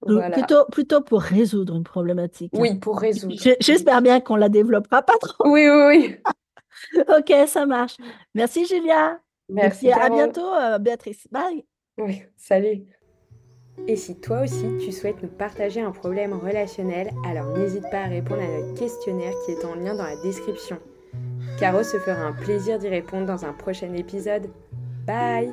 Plutôt, 0.00 0.14
Voilà. 0.18 0.36
plutôt 0.36 0.64
plutôt 0.70 1.00
pour 1.00 1.22
résoudre 1.22 1.76
une 1.76 1.84
problématique. 1.84 2.52
hein. 2.54 2.58
Oui, 2.60 2.74
pour 2.78 2.98
résoudre. 3.00 3.36
J- 3.40 3.54
J'espère 3.60 3.98
Oui. 3.98 4.02
bien 4.02 4.20
qu'on 4.20 4.36
la 4.36 4.48
développera 4.48 5.02
pas 5.02 5.16
trop. 5.18 5.48
Oui, 5.48 5.66
oui, 5.68 6.16
Ok, 7.08 7.32
ça 7.46 7.64
marche. 7.64 7.96
Merci, 8.34 8.66
Julia. 8.66 9.20
oui. 9.48 9.54
Et 9.64 9.68
puis 9.70 9.88
Merci, 9.88 9.92
à 9.92 10.10
bientôt, 10.10 10.52
euh, 10.54 10.78
Béatrice. 10.78 11.26
Bye. 11.30 11.64
Oui, 11.96 12.22
salut. 12.36 12.84
Et 13.87 13.96
si 13.96 14.16
toi 14.16 14.42
aussi 14.42 14.66
tu 14.80 14.92
souhaites 14.92 15.22
nous 15.22 15.28
partager 15.28 15.80
un 15.80 15.90
problème 15.90 16.32
relationnel, 16.32 17.10
alors 17.26 17.56
n'hésite 17.56 17.84
pas 17.90 18.02
à 18.02 18.06
répondre 18.06 18.40
à 18.40 18.46
notre 18.46 18.78
questionnaire 18.78 19.34
qui 19.44 19.52
est 19.52 19.64
en 19.64 19.74
lien 19.74 19.94
dans 19.94 20.04
la 20.04 20.16
description. 20.22 20.78
Caro 21.58 21.82
se 21.82 21.98
fera 21.98 22.22
un 22.22 22.32
plaisir 22.32 22.78
d'y 22.78 22.88
répondre 22.88 23.26
dans 23.26 23.44
un 23.44 23.52
prochain 23.52 23.92
épisode. 23.92 24.48
Bye 25.06 25.52